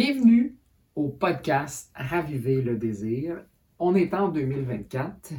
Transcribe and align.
Bienvenue 0.00 0.56
au 0.94 1.08
podcast 1.08 1.90
Raviver 1.92 2.62
le 2.62 2.76
désir. 2.76 3.42
On 3.80 3.96
est 3.96 4.14
en 4.14 4.28
2024. 4.28 5.32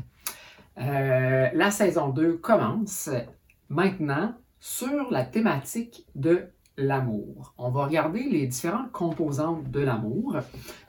Euh, 0.80 1.48
la 1.54 1.72
saison 1.72 2.10
2 2.10 2.34
commence 2.40 3.10
maintenant 3.70 4.36
sur 4.60 5.12
la 5.12 5.24
thématique 5.24 6.08
de 6.14 6.50
l'amour. 6.76 7.54
On 7.58 7.70
va 7.70 7.86
regarder 7.86 8.24
les 8.24 8.48
différentes 8.48 8.92
composantes 8.92 9.72
de 9.72 9.80
l'amour. 9.80 10.36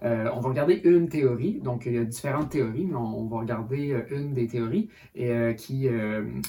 Euh, 0.03 0.29
on 0.35 0.41
va 0.41 0.49
regarder 0.49 0.81
une 0.83 1.09
théorie, 1.09 1.61
donc 1.61 1.87
il 1.87 1.95
y 1.95 1.99
a 1.99 2.05
différentes 2.05 2.51
théories, 2.51 2.87
mais 2.87 2.97
on, 2.97 3.29
va 3.29 3.39
regarder 3.39 3.93
euh, 3.93 4.03
une 4.11 4.35
des 4.35 4.49
théories 4.49 4.91
et, 5.15 5.55
qui 5.57 5.89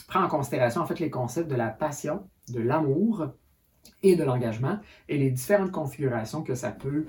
prend 0.08 0.24
en 0.24 0.28
considération 0.28 0.82
en 0.82 0.88
fait 0.88 1.00
les 1.00 1.12
concepts 1.12 1.52
de 1.52 1.56
la 1.56 1.70
passion, 1.70 2.24
de 2.52 2.62
l'amour 2.62 3.28
et 4.04 4.16
de 4.16 4.24
l'engagement 4.24 4.80
et 5.10 5.18
les 5.18 5.32
différentes 5.32 5.72
configurations 5.72 6.42
que 6.44 6.56
ça 6.56 6.72
peut 6.72 7.06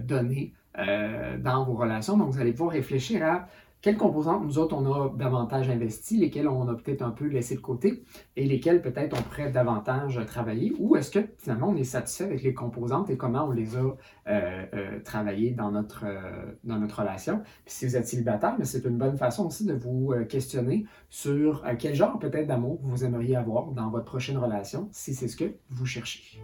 donner 0.00 0.52
dans 0.76 1.64
vos 1.64 1.74
relations. 1.74 2.16
Donc 2.16 2.30
vous 2.32 2.40
allez 2.40 2.52
pouvoir 2.52 2.72
réfléchir 2.72 3.24
à 3.24 3.48
quelles 3.84 3.98
composantes 3.98 4.42
nous 4.42 4.56
autres 4.56 4.74
on 4.74 4.90
a 4.90 5.10
davantage 5.10 5.68
investi, 5.68 6.16
lesquelles 6.16 6.48
on 6.48 6.66
a 6.68 6.74
peut-être 6.74 7.02
un 7.02 7.10
peu 7.10 7.26
laissé 7.26 7.54
de 7.54 7.60
côté 7.60 8.02
et 8.34 8.46
lesquelles 8.46 8.80
peut-être 8.80 9.14
on 9.14 9.20
pourrait 9.20 9.50
davantage 9.50 10.18
travailler? 10.24 10.72
Ou 10.78 10.96
est-ce 10.96 11.10
que 11.10 11.18
finalement 11.36 11.68
on 11.68 11.76
est 11.76 11.84
satisfait 11.84 12.24
avec 12.24 12.42
les 12.42 12.54
composantes 12.54 13.10
et 13.10 13.18
comment 13.18 13.44
on 13.44 13.50
les 13.50 13.76
a 13.76 13.80
euh, 13.80 13.94
euh, 14.26 15.00
travaillées 15.04 15.50
dans 15.50 15.70
notre, 15.70 16.06
euh, 16.06 16.46
dans 16.64 16.78
notre 16.78 17.00
relation? 17.00 17.42
Puis 17.66 17.74
si 17.74 17.84
vous 17.84 17.94
êtes 17.94 18.06
célibataire, 18.06 18.56
c'est 18.62 18.86
une 18.86 18.96
bonne 18.96 19.18
façon 19.18 19.48
aussi 19.48 19.66
de 19.66 19.74
vous 19.74 20.14
questionner 20.30 20.86
sur 21.10 21.62
quel 21.78 21.94
genre 21.94 22.18
peut-être 22.18 22.46
d'amour 22.46 22.80
vous 22.82 23.04
aimeriez 23.04 23.36
avoir 23.36 23.66
dans 23.72 23.90
votre 23.90 24.06
prochaine 24.06 24.38
relation 24.38 24.88
si 24.92 25.12
c'est 25.12 25.28
ce 25.28 25.36
que 25.36 25.52
vous 25.68 25.84
cherchez. 25.84 26.40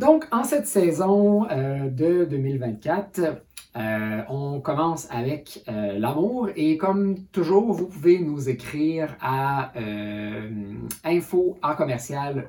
Donc, 0.00 0.26
en 0.32 0.42
cette 0.42 0.66
saison 0.66 1.42
de 1.42 2.24
2024, 2.24 3.44
euh, 3.76 4.22
on 4.28 4.60
commence 4.60 5.06
avec 5.10 5.62
euh, 5.68 5.98
l'amour 5.98 6.48
et 6.56 6.78
comme 6.78 7.26
toujours, 7.26 7.72
vous 7.72 7.86
pouvez 7.86 8.18
nous 8.18 8.48
écrire 8.48 9.14
à 9.20 9.72
euh, 9.76 10.74
info 11.04 11.58
à 11.62 11.74
commercial 11.74 12.48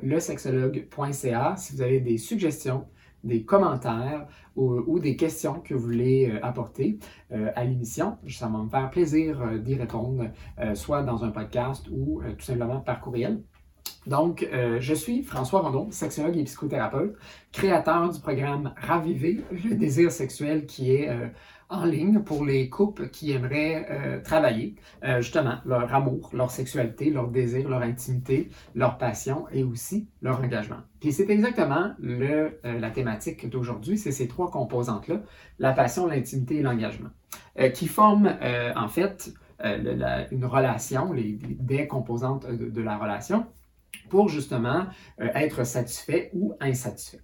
si 1.57 1.75
vous 1.75 1.81
avez 1.81 1.99
des 1.99 2.17
suggestions, 2.17 2.85
des 3.23 3.43
commentaires 3.43 4.27
ou, 4.55 4.99
des 4.99 5.15
questions 5.15 5.61
que 5.61 5.73
vous 5.73 5.83
voulez 5.85 6.37
apporter 6.41 6.99
à 7.31 7.63
l'émission. 7.63 8.17
Ça 8.27 8.47
va 8.47 8.57
me 8.57 8.69
faire 8.69 8.89
plaisir 8.89 9.59
d'y 9.59 9.75
répondre, 9.75 10.25
soit 10.73 11.03
dans 11.03 11.23
un 11.23 11.29
podcast 11.29 11.87
ou 11.89 12.21
tout 12.37 12.45
simplement 12.45 12.79
par 12.79 12.99
courriel. 12.99 13.41
Donc, 14.09 14.47
euh, 14.51 14.79
je 14.79 14.93
suis 14.95 15.21
François 15.23 15.61
Rondon, 15.61 15.91
sexologue 15.91 16.35
et 16.35 16.43
psychothérapeute, 16.43 17.15
créateur 17.51 18.09
du 18.09 18.19
programme 18.19 18.73
Raviver 18.75 19.41
le 19.51 19.75
désir 19.75 20.11
sexuel 20.11 20.65
qui 20.65 20.95
est 20.95 21.09
euh, 21.09 21.27
en 21.69 21.85
ligne 21.85 22.21
pour 22.21 22.43
les 22.43 22.69
couples 22.69 23.09
qui 23.09 23.31
aimeraient 23.31 23.85
euh, 23.91 24.19
travailler 24.21 24.75
justement 25.19 25.57
leur 25.65 25.93
amour, 25.93 26.31
leur 26.33 26.49
sexualité, 26.49 27.11
leur 27.11 27.27
désir, 27.27 27.69
leur 27.69 27.83
intimité, 27.83 28.49
leur 28.73 28.97
passion 28.97 29.45
et 29.51 29.63
aussi 29.63 30.07
leur 30.23 30.41
engagement. 30.41 30.79
Puis 30.99 31.13
c'est 31.13 31.29
exactement 31.29 31.91
la 31.99 32.89
thématique 32.89 33.47
d'aujourd'hui, 33.47 33.99
c'est 33.99 34.11
ces 34.11 34.27
trois 34.27 34.49
composantes-là, 34.49 35.21
la 35.59 35.73
passion, 35.73 36.07
l'intimité 36.07 36.55
et 36.55 36.61
l'engagement, 36.63 37.09
qui 37.75 37.87
forment 37.87 38.35
en 38.75 38.87
fait 38.87 39.31
une 39.63 40.45
relation, 40.45 41.13
les, 41.13 41.87
composantes 41.87 42.47
de 42.49 42.81
la 42.81 42.97
relation 42.97 43.45
pour 44.09 44.29
justement 44.29 44.87
euh, 45.21 45.27
être 45.35 45.63
satisfait 45.63 46.29
ou 46.33 46.55
insatisfait. 46.59 47.21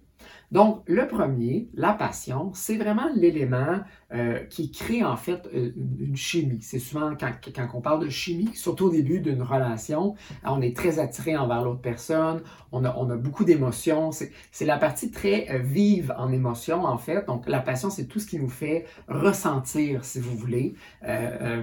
Donc, 0.52 0.82
le 0.86 1.06
premier, 1.08 1.68
la 1.74 1.92
passion, 1.92 2.52
c'est 2.54 2.76
vraiment 2.76 3.08
l'élément 3.14 3.80
euh, 4.14 4.38
qui 4.44 4.70
crée 4.70 5.02
en 5.02 5.16
fait 5.16 5.48
euh, 5.52 5.72
une 5.98 6.14
chimie. 6.14 6.60
C'est 6.62 6.78
souvent 6.78 7.16
quand, 7.18 7.32
quand, 7.52 7.66
on 7.74 7.80
parle 7.80 8.04
de 8.04 8.08
chimie, 8.08 8.50
surtout 8.54 8.84
au 8.84 8.90
début 8.90 9.18
d'une 9.18 9.42
relation, 9.42 10.14
on 10.44 10.62
est 10.62 10.76
très 10.76 11.00
attiré 11.00 11.36
envers 11.36 11.64
l'autre 11.64 11.80
personne, 11.80 12.40
on 12.70 12.84
a, 12.84 13.16
beaucoup 13.16 13.44
d'émotions. 13.44 14.12
C'est 14.12 14.64
la 14.64 14.78
partie 14.78 15.10
très 15.10 15.50
euh, 15.50 15.58
vive 15.58 16.14
en 16.18 16.30
émotion 16.30 16.84
en 16.84 16.98
fait. 16.98 17.26
Donc, 17.26 17.48
la 17.48 17.58
passion, 17.58 17.90
c'est 17.90 18.06
tout 18.06 18.20
ce 18.20 18.28
qui 18.28 18.38
nous 18.38 18.48
fait 18.48 18.86
ressentir, 19.08 20.04
si 20.04 20.20
vous 20.20 20.36
voulez, 20.36 20.74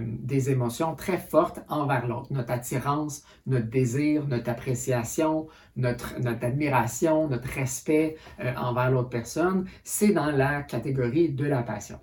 des 0.01 0.49
émotions 0.49 0.95
très 0.95 1.17
fortes 1.17 1.61
envers 1.69 2.07
l'autre. 2.07 2.27
Notre 2.31 2.51
attirance, 2.51 3.23
notre 3.45 3.69
désir, 3.69 4.27
notre 4.27 4.49
appréciation, 4.49 5.47
notre, 5.77 6.15
admiration, 6.41 7.29
notre 7.29 7.47
respect 7.47 8.17
envers 8.57 8.82
l'autre 8.89 9.09
personne, 9.09 9.65
c'est 9.83 10.13
dans 10.13 10.31
la 10.31 10.63
catégorie 10.63 11.29
de 11.29 11.45
la 11.45 11.63
passion. 11.63 11.99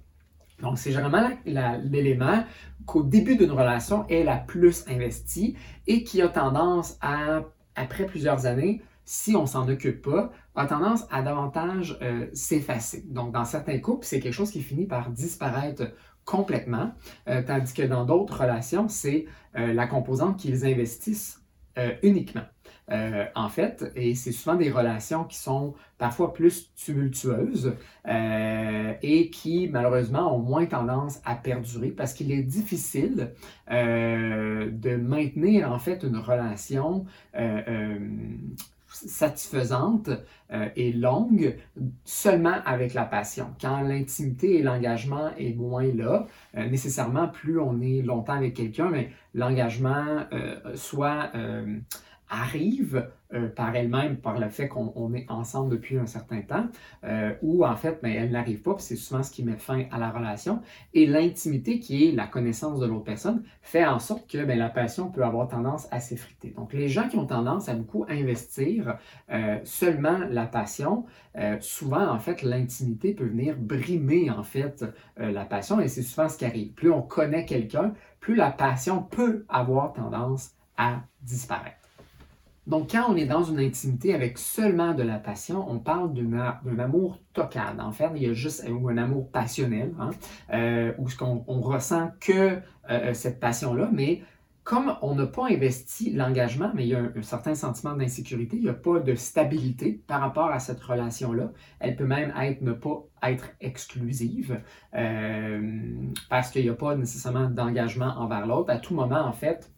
Donc, 0.63 0.79
c'est 0.79 0.93
généralement 0.93 1.31
l'élément 1.45 2.45
qu'au 2.87 3.03
début 3.03 3.37
d'une 3.37 3.51
relation 3.51 4.07
est 4.09 4.25
la 4.25 4.37
plus 4.37 4.85
investie 4.89 5.57
et 5.87 6.05
qui 6.05 6.23
a 6.23 6.29
tendance 6.29 6.99
à, 7.01 7.43
après 7.77 8.07
plusieurs 8.07 8.47
années, 8.47 8.83
si 9.05 9.35
on 9.35 9.47
s'en 9.47 9.69
occupe 9.69 10.03
pas, 10.03 10.31
a 10.55 10.67
tendance 10.67 11.05
à 11.11 11.23
davantage 11.23 11.99
euh, 12.03 12.27
s'effacer. 12.33 13.05
Donc, 13.09 13.33
dans 13.33 13.45
certains 13.45 13.79
couples, 13.81 14.05
c'est 14.05 14.21
quelque 14.21 14.35
chose 14.35 14.51
qui 14.51 14.63
finit 14.63 14.87
par 14.87 15.11
disparaître 15.11 15.93
complètement, 16.25 16.93
euh, 17.29 17.43
tandis 17.43 17.73
que 17.73 17.83
dans 17.83 18.05
d'autres 18.05 18.41
relations, 18.41 18.89
c'est 18.89 19.27
euh, 19.57 19.73
la 19.73 19.87
composante 19.87 20.39
qu'ils 20.39 20.65
investissent 20.65 21.39
uniquement. 22.03 22.43
Euh, 22.91 23.25
en 23.37 23.49
fait, 23.49 23.93
et 23.95 24.15
c'est 24.15 24.33
souvent 24.33 24.57
des 24.57 24.71
relations 24.71 25.25
qui 25.25 25.39
sont 25.39 25.75
parfois 25.99 26.33
plus 26.33 26.73
tumultueuses 26.75 27.75
euh, 28.09 28.93
et 29.03 29.31
qui 29.31 29.69
malheureusement 29.69 30.35
ont 30.35 30.41
moins 30.41 30.67
tendance 30.67 31.21
à 31.25 31.37
perdurer 31.37 31.91
parce 31.91 32.15
qu'il 32.15 32.33
est 32.33 32.43
difficile 32.43 33.33
euh, 33.71 34.71
de 34.73 34.97
maintenir 34.97 35.71
en 35.71 35.79
fait 35.79 36.03
une 36.03 36.17
relation 36.17 37.07
satisfaisante 38.89 40.11
et 40.75 40.93
longue 40.93 41.57
seulement 42.05 42.57
avec 42.67 42.93
la 42.93 43.05
passion. 43.05 43.47
Quand 43.61 43.83
l'intimité 43.83 44.59
et 44.59 44.63
l'engagement 44.63 45.31
est 45.39 45.55
moins 45.55 45.87
là, 45.95 46.27
nécessairement 46.55 47.29
plus 47.29 47.61
on 47.61 47.81
est 47.81 48.03
longtemps 48.03 48.33
avec 48.33 48.55
quelqu'un, 48.55 48.91
mais 48.91 49.11
l'engagement 49.35 50.27
soit 50.75 51.31
arrive 52.31 53.11
euh, 53.35 53.49
par 53.49 53.75
elle-même, 53.77 54.17
par 54.17 54.39
le 54.39 54.49
fait 54.49 54.69
qu'on 54.69 55.13
est 55.15 55.31
ensemble 55.31 55.71
depuis 55.71 55.99
un 55.99 56.07
certain 56.07 56.41
temps, 56.41 56.67
euh, 57.05 57.35
ou 57.43 57.65
en 57.65 57.77
fait, 57.77 58.01
mais 58.03 58.15
ben, 58.15 58.25
elle 58.25 58.31
n'arrive 58.33 58.63
pas, 58.63 58.77
c'est 58.79 58.97
souvent 58.97 59.23
ce 59.23 59.31
qui 59.31 59.45
met 59.45 59.57
fin 59.57 59.85
à 59.91 59.99
la 59.99 60.11
relation. 60.11 60.63
Et 60.95 61.07
l'intimité, 61.07 61.81
qui 61.81 62.09
est 62.09 62.13
la 62.13 62.27
connaissance 62.27 62.81
de 62.81 62.87
l'autre 62.87 63.05
personne, 63.05 63.43
fait 63.63 63.85
en 63.85 63.99
sorte 63.99 64.29
que 64.31 64.45
ben, 64.45 64.59
la 64.59 64.69
passion 64.69 65.11
peut 65.11 65.25
avoir 65.25 65.49
tendance 65.49 65.87
à 65.91 66.01
s'effriter. 66.01 66.51
Donc, 66.57 66.73
les 66.73 66.89
gens 66.89 67.09
qui 67.09 67.19
ont 67.19 67.27
tendance 67.27 67.69
à 67.69 67.75
beaucoup 67.75 68.05
investir 68.09 68.97
euh, 69.31 69.59
seulement 69.65 70.19
la 70.31 70.47
passion, 70.47 71.05
souvent, 71.61 72.09
en 72.09 72.19
fait, 72.19 72.43
l'intimité 72.43 73.15
peut 73.15 73.27
venir 73.27 73.57
brimer, 73.57 74.31
en 74.31 74.43
fait, 74.43 74.85
la 75.17 75.45
passion, 75.45 75.81
et 75.81 75.87
c'est 75.87 76.03
souvent 76.03 76.29
ce 76.29 76.37
qui 76.37 76.45
arrive. 76.45 76.73
Plus 76.73 76.91
on 76.91 77.03
connaît 77.03 77.45
quelqu'un, 77.45 77.95
plus 78.19 78.35
la 78.35 78.51
passion 78.51 79.03
peut 79.03 79.45
avoir 79.49 79.93
tendance 79.93 80.57
à 80.77 81.03
disparaître. 81.23 81.80
Donc, 82.71 82.93
quand 82.93 83.11
on 83.11 83.17
est 83.17 83.27
dans 83.27 83.43
une 83.43 83.59
intimité 83.59 84.15
avec 84.15 84.39
seulement 84.39 84.95
de 84.95 85.03
la 85.03 85.19
passion, 85.19 85.69
on 85.69 85.81
parle 85.81 86.15
d'un 86.15 86.79
amour 86.79 87.19
tocal. 87.33 87.81
En 87.81 87.91
fait, 87.91 88.09
il 88.15 88.23
y 88.23 88.27
a 88.27 88.33
juste 88.33 88.65
un 88.65 88.97
amour 88.97 89.29
passionnel, 89.33 89.93
hein, 89.99 90.11
euh, 90.55 90.93
où 90.97 91.09
on, 91.21 91.43
on 91.49 91.61
ressent 91.63 92.13
que 92.21 92.33
euh, 92.33 92.61
euh, 92.89 93.13
cette 93.13 93.41
passion-là, 93.41 93.91
mais 93.93 94.23
comme 94.63 94.95
on 95.03 95.17
n'a 95.17 95.27
pas 95.27 95.49
investi 95.51 96.13
l'engagement, 96.13 96.71
mais 96.73 96.85
il 96.85 96.91
y 96.91 96.95
a 96.95 97.01
un, 97.01 97.23
certain 97.23 97.57
sentiment 97.57 97.97
d'insécurité, 97.97 98.57
il 98.57 98.63
n'y 98.63 98.69
a 98.69 98.75
pas 98.75 99.01
de 99.01 99.17
stabilité 99.17 100.01
par 100.07 100.21
rapport 100.21 100.53
à 100.53 100.61
cette 100.61 100.81
relation-là. 100.81 101.51
Elle 101.81 101.97
peut 101.97 102.07
même 102.07 102.33
être 102.41 102.63
ne 102.63 102.71
pas 102.73 103.03
être 103.25 103.49
exclusive 103.61 104.61
parce 104.93 106.51
qu'il 106.53 106.63
n'y 106.63 106.69
a 106.69 106.75
pas 106.75 106.95
nécessairement 106.95 107.51
d'engagement 107.51 108.15
envers 108.17 108.47
l'autre. 108.47 108.71
À 108.71 108.79
tout 108.79 108.95
moment, 108.95 109.23
en 109.27 109.33
fait, 109.33 109.73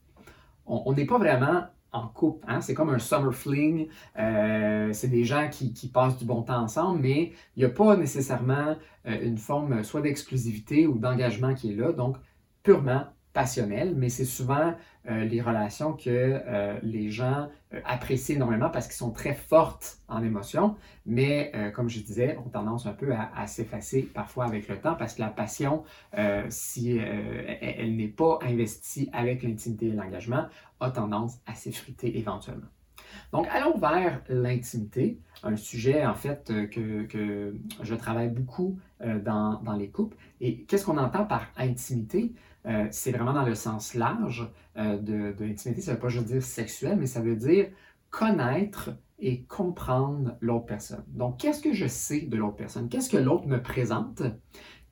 on 0.66 0.92
n'est 0.92 1.06
pas 1.06 1.16
vraiment 1.16 1.62
en 1.92 2.08
couple. 2.08 2.44
Hein? 2.48 2.60
C'est 2.60 2.74
comme 2.74 2.90
un 2.90 2.98
summer 2.98 3.34
fling. 3.34 3.88
Euh, 4.18 4.92
c'est 4.92 5.08
des 5.08 5.24
gens 5.24 5.48
qui, 5.50 5.88
passent 5.88 6.18
du 6.18 6.24
bon 6.24 6.42
temps 6.42 6.62
ensemble, 6.62 7.00
mais 7.00 7.32
il 7.56 7.60
n'y 7.60 7.64
a 7.64 7.70
pas 7.70 7.96
nécessairement 7.96 8.76
euh, 9.06 9.22
une 9.22 9.38
forme 9.38 9.84
soit 9.84 10.00
d'exclusivité 10.00 10.86
ou 10.86 10.98
d'engagement 10.98 11.54
qui 11.54 11.72
est 11.72 11.76
là. 11.76 11.92
Donc, 11.92 12.16
purement 12.62 13.04
passionnel, 13.32 13.94
mais 13.96 14.08
c'est 14.08 14.24
souvent 14.24 14.74
euh, 15.08 15.24
les 15.24 15.40
relations 15.40 15.94
que 15.94 16.08
euh, 16.08 16.78
les 16.82 17.10
gens 17.10 17.48
euh, 17.74 17.80
apprécient 17.84 18.36
énormément 18.36 18.70
parce 18.70 18.86
qu'elles 18.86 18.96
sont 18.96 19.10
très 19.10 19.34
fortes 19.34 19.98
en 20.06 20.22
émotion, 20.22 20.76
mais 21.06 21.52
comme 21.74 21.88
je 21.88 22.00
disais, 22.00 22.36
ont 22.36 22.48
tendance 22.48 22.86
un 22.86 22.92
peu 22.92 23.12
à, 23.12 23.46
s'effacer 23.46 24.02
parfois 24.02 24.44
avec 24.44 24.68
le 24.68 24.78
temps 24.78 24.94
parce 24.94 25.14
que 25.14 25.20
la 25.22 25.28
passion, 25.28 25.82
si 26.48 26.96
elle, 26.98 27.96
n'est 27.96 28.08
pas 28.08 28.38
investie 28.42 29.08
avec 29.12 29.42
l'intimité 29.42 29.86
et 29.86 29.92
l'engagement, 29.92 30.46
a 30.78 30.90
tendance 30.90 31.38
à 31.46 31.54
s'effriter 31.54 32.16
éventuellement. 32.18 32.68
Donc, 33.32 33.46
allons 33.50 33.76
vers 33.78 34.22
l'intimité, 34.28 35.18
un 35.42 35.56
sujet 35.56 36.04
en 36.06 36.14
fait 36.14 36.50
euh, 36.50 36.66
que, 36.66 37.54
je 37.82 37.94
travaille 37.94 38.28
beaucoup 38.28 38.78
euh, 39.02 39.18
dans, 39.20 39.60
les 39.78 39.88
couples. 39.88 40.16
Et 40.40 40.62
qu'est-ce 40.64 40.84
qu'on 40.84 40.98
entend 40.98 41.24
par 41.24 41.48
intimité? 41.56 42.32
Euh, 42.66 42.86
c'est 42.90 43.10
vraiment 43.10 43.32
dans 43.32 43.44
le 43.44 43.54
sens 43.54 43.94
large 43.94 44.48
de, 44.76 45.34
l'intimité. 45.40 45.80
Ça 45.80 45.92
ne 45.92 45.96
veut 45.96 46.00
pas 46.00 46.08
juste 46.08 46.26
dire 46.26 46.42
sexuel, 46.42 46.96
mais 46.98 47.06
ça 47.06 47.20
veut 47.20 47.36
dire 47.36 47.68
connaître 48.10 48.90
et 49.18 49.42
comprendre 49.42 50.36
l'autre 50.40 50.66
personne. 50.66 51.04
Donc, 51.08 51.38
qu'est-ce 51.38 51.62
que 51.62 51.72
je 51.72 51.86
sais 51.86 52.22
de 52.22 52.36
l'autre 52.36 52.56
personne? 52.56 52.88
Qu'est-ce 52.88 53.10
que 53.10 53.16
l'autre 53.16 53.46
me 53.46 53.62
présente? 53.62 54.22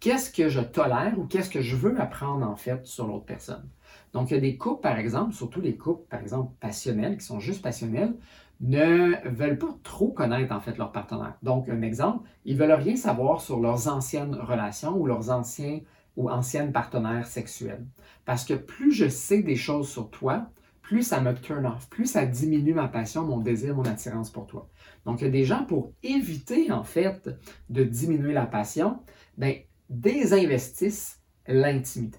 Qu'est-ce 0.00 0.30
que 0.30 0.48
je 0.48 0.60
tolère 0.60 1.18
ou 1.18 1.26
qu'est-ce 1.26 1.50
que 1.50 1.60
je 1.60 1.76
veux 1.76 2.00
apprendre 2.00 2.48
en 2.48 2.56
fait 2.56 2.86
sur 2.86 3.06
l'autre 3.06 3.26
personne? 3.26 3.68
Donc, 4.12 4.30
il 4.30 4.34
y 4.34 4.36
a 4.36 4.40
des 4.40 4.56
couples, 4.56 4.82
par 4.82 4.98
exemple, 4.98 5.34
surtout 5.34 5.60
les 5.60 5.76
couples, 5.76 6.06
par 6.08 6.20
exemple, 6.20 6.52
passionnels, 6.60 7.18
qui 7.18 7.24
sont 7.24 7.40
juste 7.40 7.62
passionnels, 7.62 8.14
ne 8.60 9.16
veulent 9.28 9.58
pas 9.58 9.74
trop 9.82 10.08
connaître 10.08 10.54
en 10.54 10.60
fait 10.60 10.76
leur 10.76 10.92
partenaire. 10.92 11.34
Donc, 11.42 11.68
un 11.68 11.82
exemple, 11.82 12.28
ils 12.44 12.56
veulent 12.56 12.72
rien 12.72 12.96
savoir 12.96 13.40
sur 13.40 13.60
leurs 13.60 13.88
anciennes 13.88 14.34
relations 14.34 14.96
ou 14.96 15.06
leurs 15.06 15.30
anciens 15.30 15.80
ou 16.16 16.28
anciennes 16.28 16.72
partenaires 16.72 17.26
sexuels. 17.26 17.86
Parce 18.24 18.44
que 18.44 18.54
plus 18.54 18.92
je 18.92 19.08
sais 19.08 19.42
des 19.42 19.56
choses 19.56 19.88
sur 19.88 20.10
toi, 20.10 20.50
plus 20.82 21.02
ça 21.04 21.20
me 21.20 21.32
turn 21.34 21.64
off, 21.66 21.88
plus 21.88 22.06
ça 22.06 22.26
diminue 22.26 22.74
ma 22.74 22.88
passion, 22.88 23.24
mon 23.24 23.38
désir, 23.38 23.74
mon 23.76 23.84
attirance 23.84 24.30
pour 24.30 24.46
toi. 24.46 24.68
Donc, 25.06 25.20
il 25.20 25.24
y 25.24 25.28
a 25.28 25.30
des 25.30 25.44
gens 25.44 25.64
pour 25.64 25.92
éviter 26.02 26.70
en 26.72 26.82
fait 26.82 27.30
de 27.70 27.84
diminuer 27.84 28.32
la 28.32 28.46
passion, 28.46 28.98
ben, 29.38 29.54
désinvestissent 29.88 31.20
l'intimité. 31.46 32.18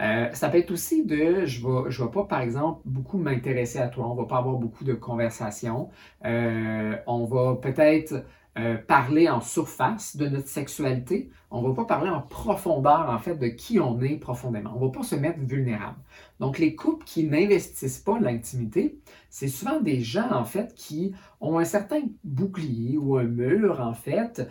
Euh, 0.00 0.30
ça 0.32 0.48
peut 0.48 0.58
être 0.58 0.70
aussi 0.70 1.04
de, 1.04 1.44
je 1.44 1.66
ne 1.66 1.84
vais, 1.84 1.90
je 1.90 2.02
vais 2.02 2.10
pas, 2.10 2.24
par 2.24 2.40
exemple, 2.40 2.80
beaucoup 2.86 3.18
m'intéresser 3.18 3.78
à 3.78 3.88
toi, 3.88 4.08
on 4.08 4.14
ne 4.14 4.20
va 4.20 4.26
pas 4.26 4.38
avoir 4.38 4.56
beaucoup 4.56 4.84
de 4.84 4.94
conversations, 4.94 5.90
euh, 6.24 6.96
on 7.06 7.26
va 7.26 7.56
peut-être 7.56 8.24
euh, 8.58 8.76
parler 8.78 9.28
en 9.28 9.40
surface 9.42 10.16
de 10.16 10.26
notre 10.26 10.48
sexualité, 10.48 11.30
on 11.50 11.60
ne 11.60 11.68
va 11.68 11.74
pas 11.74 11.84
parler 11.84 12.08
en 12.08 12.22
profondeur, 12.22 13.10
en 13.10 13.18
fait, 13.18 13.34
de 13.34 13.48
qui 13.48 13.78
on 13.78 14.00
est 14.00 14.16
profondément. 14.16 14.72
On 14.74 14.80
ne 14.80 14.86
va 14.86 14.90
pas 14.90 15.02
se 15.02 15.16
mettre 15.16 15.40
vulnérable. 15.40 15.98
Donc, 16.38 16.58
les 16.58 16.74
couples 16.74 17.04
qui 17.04 17.24
n'investissent 17.24 17.98
pas 17.98 18.18
l'intimité, 18.18 19.00
c'est 19.28 19.48
souvent 19.48 19.80
des 19.80 20.00
gens, 20.00 20.30
en 20.32 20.44
fait, 20.44 20.74
qui 20.74 21.12
ont 21.40 21.58
un 21.58 21.64
certain 21.64 22.02
bouclier 22.24 22.96
ou 22.96 23.16
un 23.16 23.24
mur, 23.24 23.80
en 23.80 23.94
fait, 23.94 24.48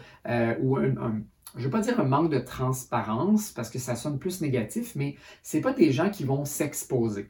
ou 0.62 0.78
un 0.78 1.22
je 1.60 1.68
ne 1.68 1.70
vais 1.70 1.78
pas 1.78 1.82
dire 1.82 2.00
un 2.00 2.06
manque 2.06 2.32
de 2.32 2.40
transparence 2.40 3.52
parce 3.52 3.70
que 3.70 3.80
ça 3.80 3.96
sonne 3.96 4.18
plus 4.18 4.42
négatif, 4.42 4.96
mais 4.96 5.16
ce 5.44 5.58
pas 5.58 5.74
des 5.74 5.92
gens 5.92 6.10
qui 6.10 6.24
vont 6.24 6.46
s'exposer. 6.46 7.30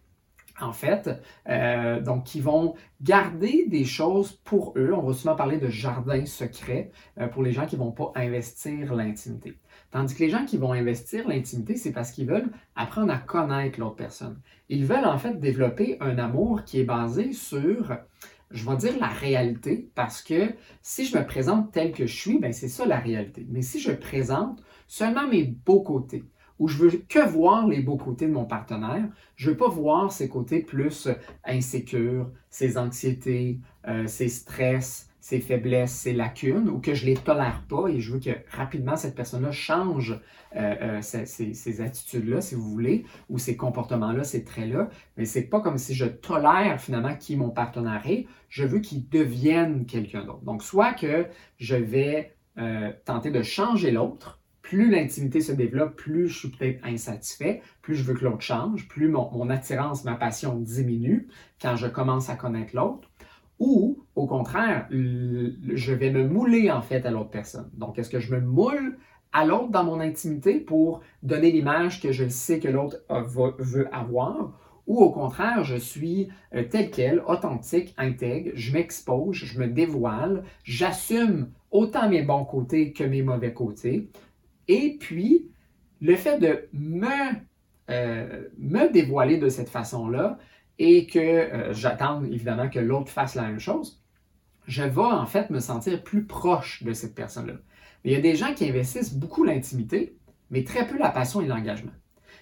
En 0.62 0.74
fait, 0.74 1.10
euh, 1.48 2.02
donc 2.02 2.26
qui 2.26 2.42
vont 2.42 2.76
garder 3.02 3.66
des 3.68 3.86
choses 3.86 4.34
pour 4.44 4.74
eux. 4.76 4.92
On 4.94 5.02
va 5.02 5.14
souvent 5.14 5.36
parler 5.36 5.58
de 5.58 5.70
jardin 5.70 6.26
secret 6.26 6.92
euh, 7.18 7.28
pour 7.28 7.44
les 7.44 7.54
gens 7.54 7.66
qui 7.66 7.78
ne 7.78 7.82
vont 7.82 7.94
pas 7.94 8.12
investir 8.16 8.94
l'intimité. 8.94 9.58
Tandis 9.92 10.14
que 10.14 10.20
les 10.20 10.30
gens 10.30 10.44
qui 10.44 10.58
vont 10.58 10.74
investir 10.74 11.30
l'intimité, 11.30 11.78
c'est 11.78 11.94
parce 11.94 12.12
qu'ils 12.12 12.28
veulent 12.28 12.52
apprendre 12.76 13.14
à 13.14 13.20
connaître 13.20 13.80
l'autre 13.80 13.96
personne. 13.96 14.42
Ils 14.68 14.86
veulent 14.86 15.06
en 15.06 15.18
fait 15.18 15.40
développer 15.40 15.98
un 16.02 16.18
amour 16.18 16.66
qui 16.66 16.82
est 16.82 16.84
basé 16.84 17.32
sur 17.32 17.98
je 18.52 18.68
vais 18.68 18.78
dire 18.78 19.00
la 19.00 19.08
réalité 19.08 19.90
parce 19.96 20.22
que 20.22 20.54
si 20.82 21.06
je 21.06 21.18
me 21.18 21.26
présente 21.26 21.72
tel 21.72 21.92
que 21.92 22.06
je 22.06 22.16
suis, 22.16 22.40
ben 22.40 22.52
c'est 22.52 22.68
ça 22.68 22.86
la 22.86 23.00
réalité. 23.00 23.46
Mais 23.50 23.62
si 23.62 23.80
je 23.80 23.92
présente 23.92 24.64
seulement 24.88 25.28
mes 25.28 25.44
beaux 25.44 25.82
côtés, 25.82 26.24
où 26.58 26.68
je 26.68 26.78
veux 26.78 26.92
que 27.08 27.26
voir 27.28 27.68
les 27.68 27.82
beaux 27.82 27.98
côtés 27.98 28.28
de 28.28 28.34
mon 28.34 28.46
partenaire, 28.46 29.08
je 29.36 29.52
veux 29.52 29.58
pas 29.58 29.70
voir 29.70 30.12
ses 30.12 30.28
côtés 30.28 30.62
plus 30.62 31.08
insécures, 31.46 32.30
ses 32.50 32.78
anxiétés, 32.78 33.60
euh, 33.88 34.08
ses 34.08 34.28
stress, 34.28 35.09
ses 35.20 35.40
faiblesses, 35.40 35.92
ses 35.92 36.14
lacunes, 36.14 36.70
ou 36.70 36.80
que 36.80 36.94
je 36.94 37.06
ne 37.06 37.12
les 37.12 37.18
tolère 37.18 37.64
pas 37.68 37.88
et 37.88 38.00
je 38.00 38.14
veux 38.14 38.20
que 38.20 38.32
rapidement 38.52 38.96
cette 38.96 39.16
personne-là 39.16 39.52
change 39.52 40.20
euh, 40.56 40.76
euh, 40.82 41.02
ces, 41.02 41.82
attitudes-là, 41.82 42.42
si 42.42 42.56
vous 42.56 42.70
voulez, 42.70 43.06
ou 43.30 43.38
ces 43.38 43.56
comportements-là, 43.56 44.24
ces 44.24 44.44
traits-là. 44.44 44.90
Mais 45.18 45.26
c'est 45.26 45.44
pas 45.44 45.62
comme 45.62 45.78
si 45.78 45.94
je 45.94 46.06
tolère 46.06 46.80
finalement 46.82 47.16
qui 47.16 47.36
mon 47.36 47.50
partenaire 47.50 48.02
est, 48.06 48.28
je 48.48 48.66
veux 48.66 48.80
qu'il 48.80 49.08
devienne 49.10 49.86
quelqu'un 49.86 50.26
d'autre. 50.26 50.42
Donc, 50.42 50.64
soit 50.64 50.94
que 50.94 51.28
je 51.58 51.76
vais 51.76 52.36
euh, 52.58 52.92
tenter 53.06 53.30
de 53.30 53.44
changer 53.44 53.92
l'autre, 53.92 54.40
plus 54.62 54.90
l'intimité 54.90 55.42
se 55.42 55.52
développe, 55.52 55.96
plus 55.96 56.28
je 56.30 56.40
suis 56.40 56.50
peut-être 56.50 56.86
insatisfait, 56.86 57.62
plus 57.82 57.96
je 57.96 58.04
veux 58.04 58.14
que 58.14 58.24
l'autre 58.24 58.42
change, 58.42 58.88
plus 58.88 59.08
mon 59.08 59.50
attirance, 59.50 60.04
ma 60.04 60.16
passion 60.16 60.56
diminue 60.56 61.28
quand 61.62 61.76
je 61.76 61.88
commence 61.88 62.30
à 62.30 62.36
connaître 62.36 62.76
l'autre. 62.76 63.10
Ou, 63.60 64.04
au 64.20 64.28
contraire, 64.28 64.86
je 64.92 65.94
vais 65.94 66.12
me 66.12 66.28
mouler 66.28 66.70
en 66.70 66.82
fait 66.82 67.06
à 67.06 67.10
l'autre 67.10 67.30
personne. 67.30 67.70
Donc, 67.76 67.98
est-ce 67.98 68.10
que 68.10 68.20
je 68.20 68.36
me 68.36 68.42
moule 68.42 68.98
à 69.32 69.46
l'autre 69.46 69.70
dans 69.70 69.86
mon 69.86 70.02
intimité 70.02 70.60
pour 70.60 71.00
donner 71.24 71.52
l'image 71.52 72.02
que 72.02 72.12
je 72.12 72.28
sais 72.28 72.60
que 72.60 72.68
l'autre 72.68 72.98
veut 73.60 73.88
avoir? 73.96 74.60
Ou 74.88 74.98
au 74.98 75.10
contraire, 75.10 75.64
je 75.64 75.78
suis 75.78 76.28
euh, 76.54 76.64
tel 76.70 76.92
quel, 76.92 77.22
authentique, 77.28 77.94
intègre, 77.98 78.52
je 78.56 78.74
m'expose, 78.74 79.38
je 79.38 79.58
me 79.58 79.68
dévoile, 79.68 80.44
j'assume 80.66 81.52
autant 81.72 82.10
mes 82.10 82.22
bons 82.22 82.44
côtés 82.44 82.92
que 82.92 83.06
mes 83.06 83.22
mauvais 83.22 83.54
côtés. 83.54 84.10
Et 84.68 84.98
puis, 85.00 85.50
le 86.02 86.16
fait 86.18 86.40
de 86.40 86.68
me, 86.74 87.36
euh, 87.90 88.50
me 88.58 88.92
dévoiler 88.92 89.38
de 89.38 89.48
cette 89.48 89.70
façon-là, 89.70 90.40
et 90.80 91.06
que 91.06 91.20
euh, 91.20 91.74
j'attends 91.74 92.24
évidemment 92.24 92.70
que 92.70 92.80
l'autre 92.80 93.10
fasse 93.10 93.36
la 93.36 93.44
même 93.44 93.60
chose, 93.60 94.02
je 94.70 94.84
vais 94.84 95.02
en 95.02 95.26
fait 95.26 95.50
me 95.50 95.60
sentir 95.60 96.04
plus 96.04 96.26
proche 96.26 96.84
de 96.84 96.94
cette 96.94 97.16
personne-là. 97.16 97.56
Mais 98.04 98.12
il 98.12 98.14
y 98.14 98.16
a 98.16 98.22
des 98.22 98.36
gens 98.36 98.54
qui 98.54 98.70
investissent 98.70 99.14
beaucoup 99.14 99.44
l'intimité, 99.44 100.16
mais 100.52 100.64
très 100.64 100.88
peu 100.88 100.98
la 100.98 101.10
passion 101.10 101.42
et 101.42 101.48
l'engagement. 101.48 101.92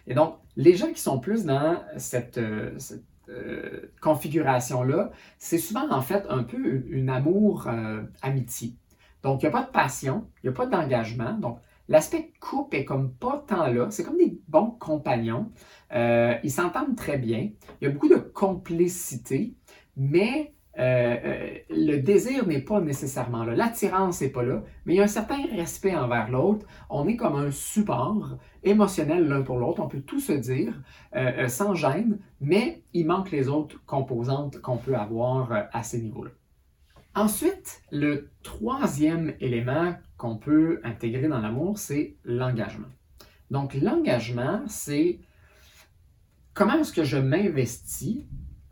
Et 0.05 0.13
donc, 0.13 0.35
les 0.55 0.75
gens 0.75 0.91
qui 0.91 1.01
sont 1.01 1.19
plus 1.19 1.45
dans 1.45 1.81
cette, 1.97 2.37
euh, 2.37 2.77
euh, 3.29 3.91
configuration-là, 4.01 5.11
c'est 5.37 5.57
souvent 5.57 5.89
en 5.89 6.01
fait 6.01 6.25
un 6.29 6.43
peu 6.43 6.85
une 6.89 7.09
amour-amitié. 7.09 8.75
donc, 9.23 9.41
il 9.41 9.45
n'y 9.45 9.49
a 9.49 9.51
pas 9.51 9.63
de 9.63 9.71
passion, 9.71 10.27
il 10.43 10.49
n'y 10.49 10.53
a 10.53 10.57
pas 10.57 10.65
d'engagement. 10.67 11.33
Donc, 11.33 11.59
L'aspect 11.89 12.33
couple 12.41 12.75
est 12.75 12.85
comme 12.85 13.13
pas 13.13 13.45
tant 13.47 13.67
là. 13.67 13.89
C'est 13.91 14.03
comme 14.03 14.17
des 14.17 14.37
bons 14.49 14.71
compagnons. 14.71 15.49
Euh, 15.93 16.35
ils 16.43 16.51
s'entendent 16.51 16.97
très 16.97 17.17
bien. 17.17 17.49
Il 17.79 17.85
y 17.85 17.87
a 17.87 17.91
beaucoup 17.91 18.09
de 18.09 18.17
complicité, 18.17 19.53
mais 19.95 20.53
euh, 20.79 21.15
euh, 21.23 21.57
le 21.69 21.97
désir 21.97 22.47
n'est 22.47 22.61
pas 22.61 22.79
nécessairement 22.79 23.43
là. 23.43 23.55
L'attirance 23.55 24.21
n'est 24.21 24.29
pas 24.29 24.43
là, 24.43 24.63
mais 24.85 24.93
il 24.93 24.97
y 24.97 24.99
a 24.99 25.03
un 25.03 25.07
certain 25.07 25.43
respect 25.55 25.95
envers 25.95 26.29
l'autre. 26.29 26.65
On 26.89 27.07
est 27.07 27.15
comme 27.15 27.35
un 27.35 27.51
support 27.51 28.37
émotionnel 28.63 29.27
l'un 29.27 29.41
pour 29.41 29.57
l'autre. 29.57 29.81
On 29.81 29.87
peut 29.87 30.01
tout 30.01 30.19
se 30.19 30.33
dire 30.33 30.73
sans 31.47 31.73
gêne, 31.73 32.19
mais 32.41 32.83
il 32.93 33.07
manque 33.07 33.31
les 33.31 33.47
autres 33.49 33.83
composantes 33.85 34.61
qu'on 34.61 34.77
peut 34.77 34.95
avoir 34.95 35.67
à 35.71 35.83
ces 35.83 35.99
niveaux-là. 36.01 36.31
Ensuite, 37.17 37.81
le 37.91 38.29
troisième 38.43 39.33
élément 39.39 39.95
qu'on 40.17 40.37
peut 40.37 40.79
intégrer 40.83 41.27
dans 41.27 41.39
l'amour, 41.39 41.79
c'est 41.79 42.15
l'engagement. 42.23 42.89
Donc, 43.49 43.73
l'engagement, 43.73 44.61
c'est 44.67 45.19
comment 46.53 46.79
est-ce 46.79 46.93
que 46.93 47.03
je 47.03 47.17
m'investis 47.17 48.25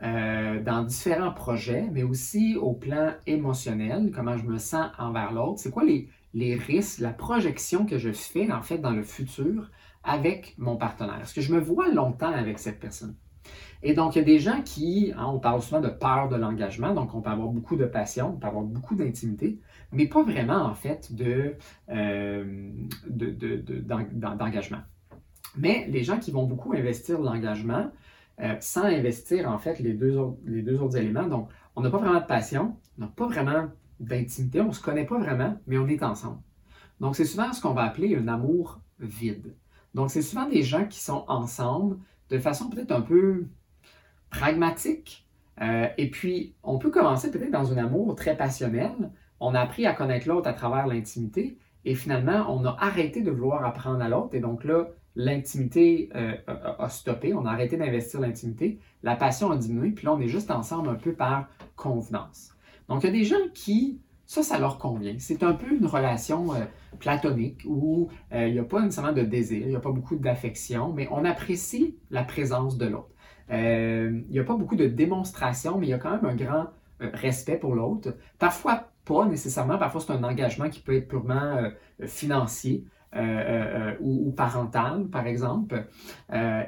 euh, 0.03 0.61
dans 0.61 0.83
différents 0.83 1.31
projets, 1.31 1.87
mais 1.91 2.03
aussi 2.03 2.57
au 2.57 2.73
plan 2.73 3.13
émotionnel, 3.27 4.11
comment 4.13 4.37
je 4.37 4.43
me 4.43 4.57
sens 4.57 4.87
envers 4.97 5.31
l'autre. 5.31 5.59
C'est 5.59 5.71
quoi 5.71 5.85
les, 5.85 6.09
les 6.33 6.55
risques, 6.55 6.99
la 6.99 7.13
projection 7.13 7.85
que 7.85 7.97
je 7.97 8.11
fais 8.11 8.51
en 8.51 8.61
fait 8.61 8.77
dans 8.77 8.91
le 8.91 9.03
futur 9.03 9.71
avec 10.03 10.55
mon 10.57 10.75
partenaire? 10.75 11.21
Est-ce 11.21 11.33
que 11.33 11.41
je 11.41 11.53
me 11.53 11.59
vois 11.59 11.89
longtemps 11.89 12.33
avec 12.33 12.59
cette 12.59 12.79
personne? 12.79 13.15
Et 13.83 13.93
donc, 13.93 14.15
il 14.15 14.19
y 14.19 14.21
a 14.21 14.25
des 14.25 14.39
gens 14.39 14.61
qui, 14.63 15.13
hein, 15.15 15.27
on 15.27 15.39
parle 15.39 15.61
souvent 15.61 15.79
de 15.81 15.89
peur 15.89 16.27
de 16.27 16.35
l'engagement, 16.35 16.93
donc 16.93 17.13
on 17.13 17.21
peut 17.21 17.29
avoir 17.29 17.49
beaucoup 17.49 17.75
de 17.75 17.85
passion, 17.85 18.33
on 18.35 18.39
peut 18.39 18.47
avoir 18.47 18.63
beaucoup 18.63 18.95
d'intimité, 18.95 19.59
mais 19.91 20.07
pas 20.07 20.23
vraiment, 20.23 20.63
en 20.63 20.73
fait, 20.73 21.11
euh, 21.89 22.71
d'engagement. 23.07 24.81
mais 25.55 25.87
les 25.87 26.03
gens 26.03 26.17
qui 26.17 26.31
vont 26.31 26.45
beaucoup 26.47 26.73
investir 26.73 27.21
l'engagement, 27.21 27.91
euh, 28.41 28.55
sans 28.59 28.83
investir, 28.83 29.49
en 29.49 29.57
fait, 29.57 29.79
les 29.79 29.93
deux, 29.93 30.17
autres, 30.17 30.37
les 30.45 30.61
deux 30.61 30.81
autres 30.81 30.97
éléments, 30.97 31.27
donc 31.27 31.49
on 31.75 31.81
n'a 31.81 31.89
pas 31.89 31.99
vraiment 31.99 32.19
de 32.19 32.25
passion, 32.25 32.77
on 32.97 33.01
n'a 33.01 33.07
pas 33.07 33.27
vraiment 33.27 33.69
d'intimité, 33.99 34.61
on 34.61 34.67
ne 34.67 34.73
se 34.73 34.81
connaît 34.81 35.05
pas 35.05 35.17
vraiment, 35.17 35.57
mais 35.67 35.77
on 35.77 35.87
est 35.87 36.03
ensemble. 36.03 36.39
Donc, 36.99 37.15
c'est 37.15 37.25
souvent 37.25 37.51
ce 37.53 37.61
qu'on 37.61 37.73
va 37.73 37.83
appeler 37.83 38.15
un 38.15 38.27
amour 38.27 38.79
vide. 38.99 39.55
Donc, 39.93 40.09
c'est 40.09 40.21
souvent 40.21 40.47
des 40.47 40.63
gens 40.63 40.85
qui 40.85 40.99
sont 40.99 41.25
ensemble 41.27 41.97
de 42.29 42.39
façon 42.39 42.69
peut-être 42.69 42.91
un 42.91 43.01
peu 43.01 43.47
pragmatique. 44.29 45.25
Euh, 45.61 45.87
et 45.97 46.09
puis, 46.09 46.55
on 46.63 46.77
peut 46.77 46.89
commencer 46.89 47.31
peut-être 47.31 47.51
dans 47.51 47.71
un 47.71 47.77
amour 47.77 48.15
très 48.15 48.35
passionnel. 48.35 49.11
On 49.39 49.53
a 49.53 49.61
appris 49.61 49.85
à 49.85 49.93
connaître 49.93 50.27
l'autre 50.27 50.49
à 50.49 50.53
travers 50.53 50.87
l'intimité 50.87 51.57
et 51.85 51.95
finalement, 51.95 52.45
on 52.49 52.65
a 52.65 52.75
arrêté 52.79 53.21
de 53.21 53.31
vouloir 53.31 53.63
apprendre 53.63 54.01
à 54.01 54.09
l'autre. 54.09 54.35
Et 54.35 54.39
donc 54.39 54.63
là, 54.63 54.87
l'intimité 55.15 56.09
euh, 56.15 56.35
a, 56.47 56.89
stoppé, 56.89 57.33
on 57.33 57.45
a 57.45 57.51
arrêté 57.51 57.77
d'investir 57.77 58.19
l'intimité, 58.19 58.79
la 59.03 59.15
passion 59.15 59.51
a 59.51 59.57
diminué, 59.57 59.91
puis 59.91 60.05
là, 60.05 60.13
on 60.13 60.19
est 60.19 60.27
juste 60.27 60.51
ensemble 60.51 60.89
un 60.89 60.95
peu 60.95 61.13
par 61.13 61.47
convenance. 61.75 62.51
Donc, 62.89 63.03
il 63.03 63.07
y 63.07 63.09
a 63.09 63.13
des 63.13 63.23
gens 63.23 63.35
qui, 63.53 64.01
ça, 64.25 64.43
ça 64.43 64.59
leur 64.59 64.77
convient. 64.77 65.15
C'est 65.19 65.43
un 65.43 65.53
peu 65.53 65.73
une 65.73 65.85
relation 65.85 66.53
euh, 66.53 66.65
platonique 66.99 67.61
où 67.65 68.09
euh, 68.33 68.47
il 68.47 68.53
n'y 68.53 68.59
a 68.59 68.63
pas 68.63 68.81
nécessairement 68.81 69.13
de 69.13 69.21
désir, 69.21 69.61
il 69.61 69.69
n'y 69.69 69.75
a 69.75 69.79
pas 69.79 69.91
beaucoup 69.91 70.15
d'affection, 70.15 70.91
mais 70.91 71.07
on 71.11 71.23
apprécie 71.23 71.97
la 72.11 72.23
présence 72.23 72.77
de 72.77 72.85
l'autre. 72.85 73.15
il 73.49 74.25
n'y 74.29 74.39
a 74.39 74.43
pas 74.43 74.55
beaucoup 74.55 74.75
de 74.75 74.87
démonstration, 74.87 75.77
mais 75.77 75.87
il 75.87 75.91
y 75.91 75.93
a 75.93 75.99
quand 75.99 76.11
même 76.11 76.25
un 76.25 76.35
grand 76.35 76.65
respect 76.99 77.57
pour 77.57 77.75
l'autre. 77.75 78.15
Parfois 78.37 78.91
pas 79.05 79.25
nécessairement, 79.25 79.77
parfois 79.77 80.01
c'est 80.01 80.13
un 80.13 80.23
engagement 80.23 80.69
qui 80.69 80.79
peut 80.79 80.95
être 80.95 81.07
purement 81.07 81.69
financier. 82.05 82.85
Euh, 83.15 83.19
euh, 83.21 83.91
euh, 83.91 83.95
ou, 84.01 84.31
parental, 84.31 85.05
par 85.05 85.25
exemple. 85.25 85.85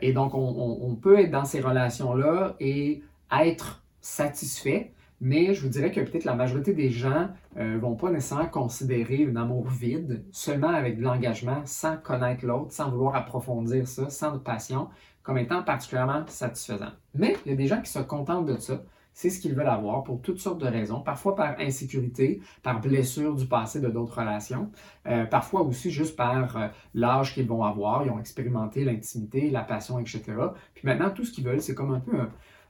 et 0.01 0.13
donc, 0.13 0.31
on, 0.33 0.95
peut 0.95 1.19
être 1.19 1.31
dans 1.31 1.43
ces 1.43 1.59
relations-là 1.59 2.55
et 2.61 3.03
être 3.31 3.83
satisfait, 3.99 4.93
mais 5.19 5.53
je 5.53 5.61
vous 5.61 5.67
dirais 5.67 5.91
que 5.91 5.99
peut-être 5.99 6.23
la 6.23 6.35
majorité 6.35 6.73
des 6.73 6.89
gens 6.89 7.27
ne 7.57 7.77
vont 7.77 7.95
pas 7.95 8.11
nécessairement 8.11 8.47
considérer 8.47 9.27
un 9.29 9.35
amour 9.35 9.67
vide 9.67 10.23
seulement 10.31 10.69
avec 10.69 10.97
de 10.97 11.03
l'engagement, 11.03 11.61
sans 11.65 11.97
connaître 11.97 12.45
l'autre, 12.45 12.71
sans 12.71 12.89
vouloir 12.91 13.15
approfondir 13.15 13.85
ça, 13.85 14.09
sans 14.09 14.31
de 14.31 14.37
passion, 14.37 14.87
comme 15.23 15.37
étant 15.37 15.63
particulièrement 15.63 16.23
satisfaisant. 16.27 16.91
Mais 17.13 17.35
il 17.45 17.49
y 17.51 17.53
a 17.53 17.57
des 17.57 17.67
gens 17.67 17.81
qui 17.81 17.91
se 17.91 17.99
contentent 17.99 18.45
de 18.45 18.57
ça, 18.57 18.81
c'est 19.17 19.31
ce 19.31 19.39
qu'ils 19.39 19.55
veulent 19.55 19.65
avoir 19.65 20.03
pour 20.03 20.21
toutes 20.21 20.37
sortes 20.37 20.61
de 20.61 20.67
raisons, 20.67 21.01
parfois 21.01 21.35
par 21.35 21.59
insécurité, 21.59 22.39
par 22.61 22.79
blessure 22.79 23.33
du 23.33 23.47
passé 23.47 23.81
de 23.81 23.87
d'autres 23.89 24.19
relations, 24.19 24.69
euh, 25.07 25.25
parfois 25.25 25.61
aussi 25.63 25.89
juste 25.89 26.15
par 26.15 26.55
euh, 26.55 26.67
l'âge 26.93 27.33
qu'ils 27.33 27.47
vont 27.47 27.63
avoir, 27.63 28.05
ils 28.05 28.11
ont 28.11 28.19
expérimenté 28.19 28.83
l'intimité, 28.85 29.49
la 29.49 29.63
passion, 29.63 29.97
etc. 29.97 30.21
Puis 30.75 30.83
maintenant, 30.85 31.09
tout 31.09 31.25
ce 31.25 31.31
qu'ils 31.31 31.45
veulent, 31.45 31.63
c'est 31.63 31.73
comme 31.73 31.95
un 31.95 31.99
peu 31.99 32.15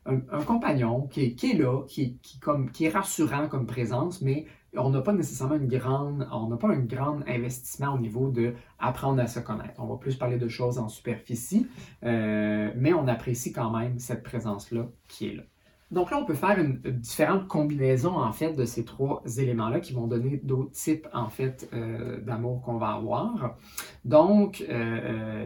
un, 0.06 0.20
compagnon 0.46 1.02
qui 1.08 1.26
est, 1.26 1.54
là, 1.58 1.82
qui, 1.86 2.18
comme, 2.40 2.72
qui 2.72 2.86
est 2.86 2.92
rassurant 2.92 3.50
comme 3.50 3.66
présence, 3.66 4.22
mais 4.22 4.46
on 4.78 4.90
n'a 4.90 5.02
pas 5.02 5.12
nécessairement 5.12 5.56
une 5.56 5.68
grande, 5.68 6.30
on 6.32 6.48
n'a 6.48 6.56
pas 6.56 6.70
un 6.70 6.80
grand 6.80 7.28
investissement 7.28 7.94
au 7.94 8.00
niveau 8.00 8.30
de 8.30 8.54
apprendre 8.80 9.22
à 9.22 9.28
se 9.28 9.42
connaître. 9.42 9.74
On 9.80 9.88
va 9.88 9.98
plus 9.98 10.16
parler 10.16 10.38
de 10.38 10.48
choses 10.48 10.78
en 10.78 10.88
superficie, 10.88 11.68
euh, 12.06 12.72
mais 12.78 12.94
on 12.94 13.06
apprécie 13.10 13.52
quand 13.52 13.78
même 13.78 14.00
cette 14.00 14.24
présence-là 14.24 14.88
qui 15.10 15.28
est 15.28 15.36
là. 15.36 15.44
Donc 15.90 16.12
là, 16.12 16.18
on 16.18 16.26
peut 16.26 16.34
faire 16.34 16.60
une, 16.60 16.80
différente 16.82 17.48
combinaison 17.48 18.18
en 18.18 18.34
fait 18.34 18.54
de 18.54 18.66
ces 18.66 18.84
trois 18.84 19.24
éléments-là 19.38 19.80
qui 19.80 19.94
vont 19.94 20.08
donner 20.08 20.42
d'autres 20.44 20.72
types 20.72 21.08
en 21.14 21.30
fait 21.30 21.70
euh, 21.74 22.20
d'amour 22.20 22.62
qu'on 22.62 22.78
va 22.78 22.90
avoir. 22.90 23.56
Donc, 24.04 24.66
euh, 24.68 25.46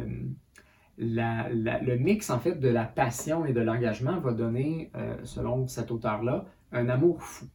euh, 0.97 1.49
le 1.83 1.95
mix 1.97 2.31
en 2.31 2.39
fait 2.39 2.55
de 2.59 2.69
la 2.69 2.85
passion 2.85 3.45
et 3.45 3.53
de 3.53 3.61
l'engagement 3.61 4.19
va 4.19 4.33
donner, 4.33 4.91
selon 5.23 5.67
cet 5.67 5.89
auteur-là, 5.89 6.45
un 6.71 6.89
amour 6.89 7.23
fou. 7.23 7.45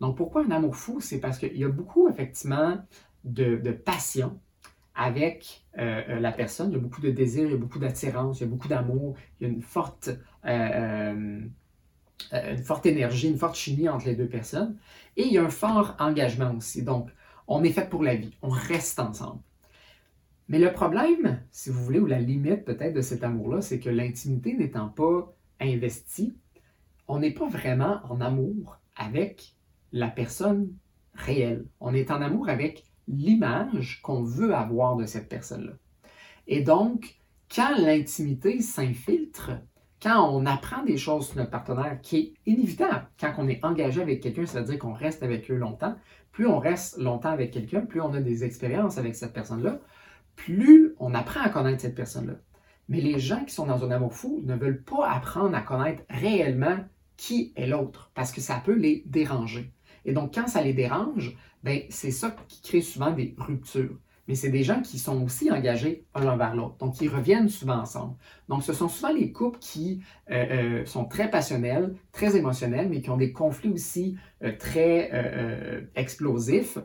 Donc 0.00 0.16
pourquoi 0.16 0.44
un 0.44 0.50
amour 0.50 0.76
fou? 0.76 1.00
C'est 1.00 1.20
parce 1.20 1.38
qu'il 1.38 1.56
y 1.56 1.64
a 1.64 1.68
beaucoup 1.68 2.08
effectivement 2.08 2.78
de, 3.24 3.70
passion 3.72 4.38
avec 4.94 5.66
la 5.74 6.32
personne. 6.32 6.70
Il 6.70 6.74
y 6.74 6.76
a 6.76 6.80
beaucoup 6.80 7.02
de 7.02 7.10
désir, 7.10 7.44
il 7.44 7.50
y 7.50 7.54
a 7.54 7.58
beaucoup 7.58 7.78
d'attirance, 7.78 8.40
il 8.40 8.44
y 8.44 8.46
a 8.46 8.50
beaucoup 8.50 8.68
d'amour, 8.68 9.14
il 9.40 9.46
y 9.46 9.50
a 9.50 9.52
une 9.52 9.62
forte 9.62 10.10
une 12.32 12.62
forte 12.64 12.86
énergie, 12.86 13.28
une 13.28 13.38
forte 13.38 13.56
chimie 13.56 13.88
entre 13.88 14.06
les 14.06 14.16
deux 14.16 14.28
personnes. 14.28 14.76
Et 15.16 15.26
il 15.26 15.32
y 15.32 15.38
a 15.38 15.44
un 15.44 15.50
fort 15.50 15.96
engagement 15.98 16.54
aussi. 16.56 16.82
Donc, 16.82 17.10
on 17.48 17.62
est 17.62 17.70
fait 17.70 17.88
pour 17.88 18.02
la 18.02 18.16
vie, 18.16 18.34
on 18.42 18.48
reste 18.48 18.98
ensemble. 18.98 19.40
Mais 20.48 20.58
le 20.58 20.72
problème, 20.72 21.40
si 21.50 21.70
vous 21.70 21.82
voulez, 21.84 21.98
ou 21.98 22.06
la 22.06 22.20
limite 22.20 22.64
peut-être 22.64 22.94
de 22.94 23.00
cet 23.00 23.24
amour-là, 23.24 23.62
c'est 23.62 23.80
que 23.80 23.90
l'intimité 23.90 24.54
n'étant 24.54 24.88
pas 24.88 25.34
investie, 25.60 26.36
on 27.08 27.18
n'est 27.18 27.32
pas 27.32 27.48
vraiment 27.48 28.00
en 28.08 28.20
amour 28.20 28.78
avec 28.94 29.54
la 29.92 30.08
personne 30.08 30.72
réelle. 31.14 31.66
On 31.80 31.94
est 31.94 32.10
en 32.10 32.20
amour 32.20 32.48
avec 32.48 32.84
l'image 33.08 34.00
qu'on 34.02 34.22
veut 34.22 34.54
avoir 34.54 34.96
de 34.96 35.06
cette 35.06 35.28
personne-là. 35.28 35.72
Et 36.46 36.62
donc, 36.62 37.20
quand 37.54 37.76
l'intimité 37.76 38.60
s'infiltre, 38.60 39.52
quand 40.02 40.28
on 40.30 40.44
apprend 40.46 40.82
des 40.84 40.96
choses 40.96 41.28
sur 41.28 41.36
notre 41.38 41.50
partenaire 41.50 41.98
qui 42.02 42.16
est 42.18 42.50
inévitable, 42.50 43.06
quand 43.18 43.32
on 43.38 43.48
est 43.48 43.64
engagé 43.64 44.02
avec 44.02 44.22
quelqu'un, 44.22 44.46
ça 44.46 44.60
veut 44.60 44.66
dire 44.66 44.78
qu'on 44.78 44.92
reste 44.92 45.22
avec 45.22 45.50
eux 45.50 45.56
longtemps. 45.56 45.96
Plus 46.32 46.46
on 46.46 46.58
reste 46.58 46.98
longtemps 46.98 47.30
avec 47.30 47.50
quelqu'un, 47.50 47.80
plus 47.80 48.00
on 48.00 48.12
a 48.12 48.20
des 48.20 48.44
expériences 48.44 48.98
avec 48.98 49.14
cette 49.14 49.32
personne-là, 49.32 49.80
plus 50.34 50.94
on 50.98 51.14
apprend 51.14 51.40
à 51.40 51.48
connaître 51.48 51.80
cette 51.80 51.94
personne-là. 51.94 52.34
Mais 52.88 53.00
les 53.00 53.18
gens 53.18 53.44
qui 53.44 53.54
sont 53.54 53.66
dans 53.66 53.84
un 53.84 53.90
amour 53.90 54.12
fou 54.12 54.42
ne 54.44 54.54
veulent 54.54 54.82
pas 54.82 55.08
apprendre 55.10 55.56
à 55.56 55.62
connaître 55.62 56.02
réellement 56.10 56.76
qui 57.16 57.52
est 57.56 57.66
l'autre, 57.66 58.10
parce 58.14 58.32
que 58.32 58.42
ça 58.42 58.60
peut 58.62 58.74
les 58.74 59.02
déranger. 59.06 59.72
Et 60.04 60.12
donc, 60.12 60.34
quand 60.34 60.46
ça 60.46 60.62
les 60.62 60.74
dérange, 60.74 61.36
ben, 61.64 61.80
c'est 61.88 62.10
ça 62.10 62.36
qui 62.48 62.60
crée 62.60 62.82
souvent 62.82 63.10
des 63.10 63.34
ruptures 63.38 63.98
mais 64.28 64.34
c'est 64.34 64.50
des 64.50 64.62
gens 64.62 64.82
qui 64.82 64.98
sont 64.98 65.22
aussi 65.22 65.50
engagés 65.50 66.04
un 66.14 66.26
envers 66.26 66.54
l'autre. 66.54 66.76
Donc, 66.78 67.00
ils 67.00 67.08
reviennent 67.08 67.48
souvent 67.48 67.78
ensemble. 67.78 68.14
Donc, 68.48 68.62
ce 68.62 68.72
sont 68.72 68.88
souvent 68.88 69.12
les 69.12 69.32
couples 69.32 69.58
qui 69.60 70.02
euh, 70.30 70.80
euh, 70.80 70.86
sont 70.86 71.04
très 71.04 71.30
passionnels, 71.30 71.94
très 72.12 72.36
émotionnels, 72.36 72.88
mais 72.88 73.00
qui 73.00 73.10
ont 73.10 73.16
des 73.16 73.32
conflits 73.32 73.70
aussi 73.70 74.16
euh, 74.42 74.52
très 74.58 75.10
explosifs, 75.94 76.78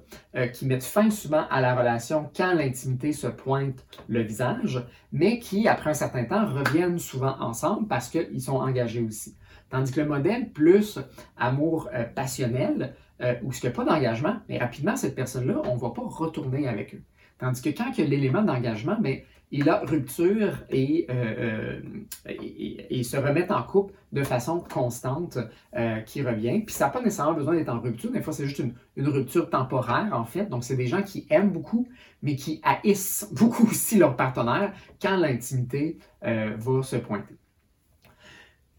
qui 0.54 0.66
mettent 0.66 0.84
fin 0.84 1.10
souvent 1.10 1.46
à 1.50 1.62
la 1.62 1.76
relation 1.76 2.30
quand 2.36 2.54
l'intimité 2.54 3.12
se 3.12 3.28
pointe 3.28 3.86
le 4.08 4.22
visage, 4.22 4.84
mais 5.12 5.40
qui, 5.40 5.68
après 5.68 5.90
un 5.90 5.96
certain 5.96 6.26
temps, 6.26 6.46
reviennent 6.46 7.00
souvent 7.00 7.36
ensemble 7.40 7.88
parce 7.88 8.10
qu'ils 8.10 8.42
sont 8.42 8.58
engagés 8.58 9.02
aussi. 9.02 9.36
Tandis 9.70 9.92
que 9.92 10.02
le 10.02 10.08
modèle 10.08 10.52
plus 10.52 11.00
amour 11.38 11.90
passionnel, 12.16 12.96
où 13.44 13.52
il 13.52 13.60
n'y 13.64 13.68
a 13.68 13.72
pas 13.72 13.86
d'engagement, 13.86 14.38
mais 14.50 14.58
rapidement, 14.58 14.96
cette 14.96 15.16
personne-là, 15.16 15.62
on 15.66 15.76
ne 15.76 15.80
va 15.80 15.90
pas 15.90 16.04
retourner 16.04 16.68
avec 16.68 16.96
eux. 16.96 17.04
Tandis 17.42 17.62
que 17.62 17.70
quand 17.70 17.92
il 17.98 18.04
y 18.04 18.08
a 18.08 18.10
l'élément 18.10 18.44
d'engagement, 18.44 18.98
mais 19.02 19.26
il 19.52 19.68
a 19.68 19.80
rupture 19.80 20.60
et, 20.70 21.08
euh, 21.10 21.82
euh, 22.30 23.04
se 23.04 23.18
remettent 23.18 23.52
en 23.52 23.64
couple 23.64 23.94
de 24.12 24.24
façon 24.24 24.60
constante 24.60 25.40
euh, 25.76 26.00
qui 26.02 26.22
revient. 26.22 26.62
Puis 26.62 26.74
ça 26.74 26.86
n'a 26.86 26.92
pas 26.92 27.02
nécessairement 27.02 27.34
besoin 27.34 27.56
d'être 27.56 27.70
en 27.70 27.80
rupture. 27.80 28.12
Des 28.12 28.22
fois, 28.22 28.32
c'est 28.32 28.46
juste 28.46 28.60
une, 28.60 28.76
une, 28.96 29.10
rupture 29.10 29.50
temporaire, 29.50 30.10
en 30.14 30.24
fait. 30.24 30.46
Donc, 30.46 30.64
c'est 30.64 30.78
des 30.78 30.86
gens 30.86 31.02
qui 31.02 31.26
aiment 31.32 31.52
beaucoup, 31.52 31.88
mais 32.22 32.36
qui 32.36 32.62
haïssent 32.64 33.28
beaucoup 33.34 33.68
aussi 33.68 33.98
leur 33.98 34.16
partenaire 34.16 34.72
quand 35.02 35.18
l'intimité 35.18 35.98
va 36.22 36.84
se 36.84 36.96
pointer. 36.96 37.36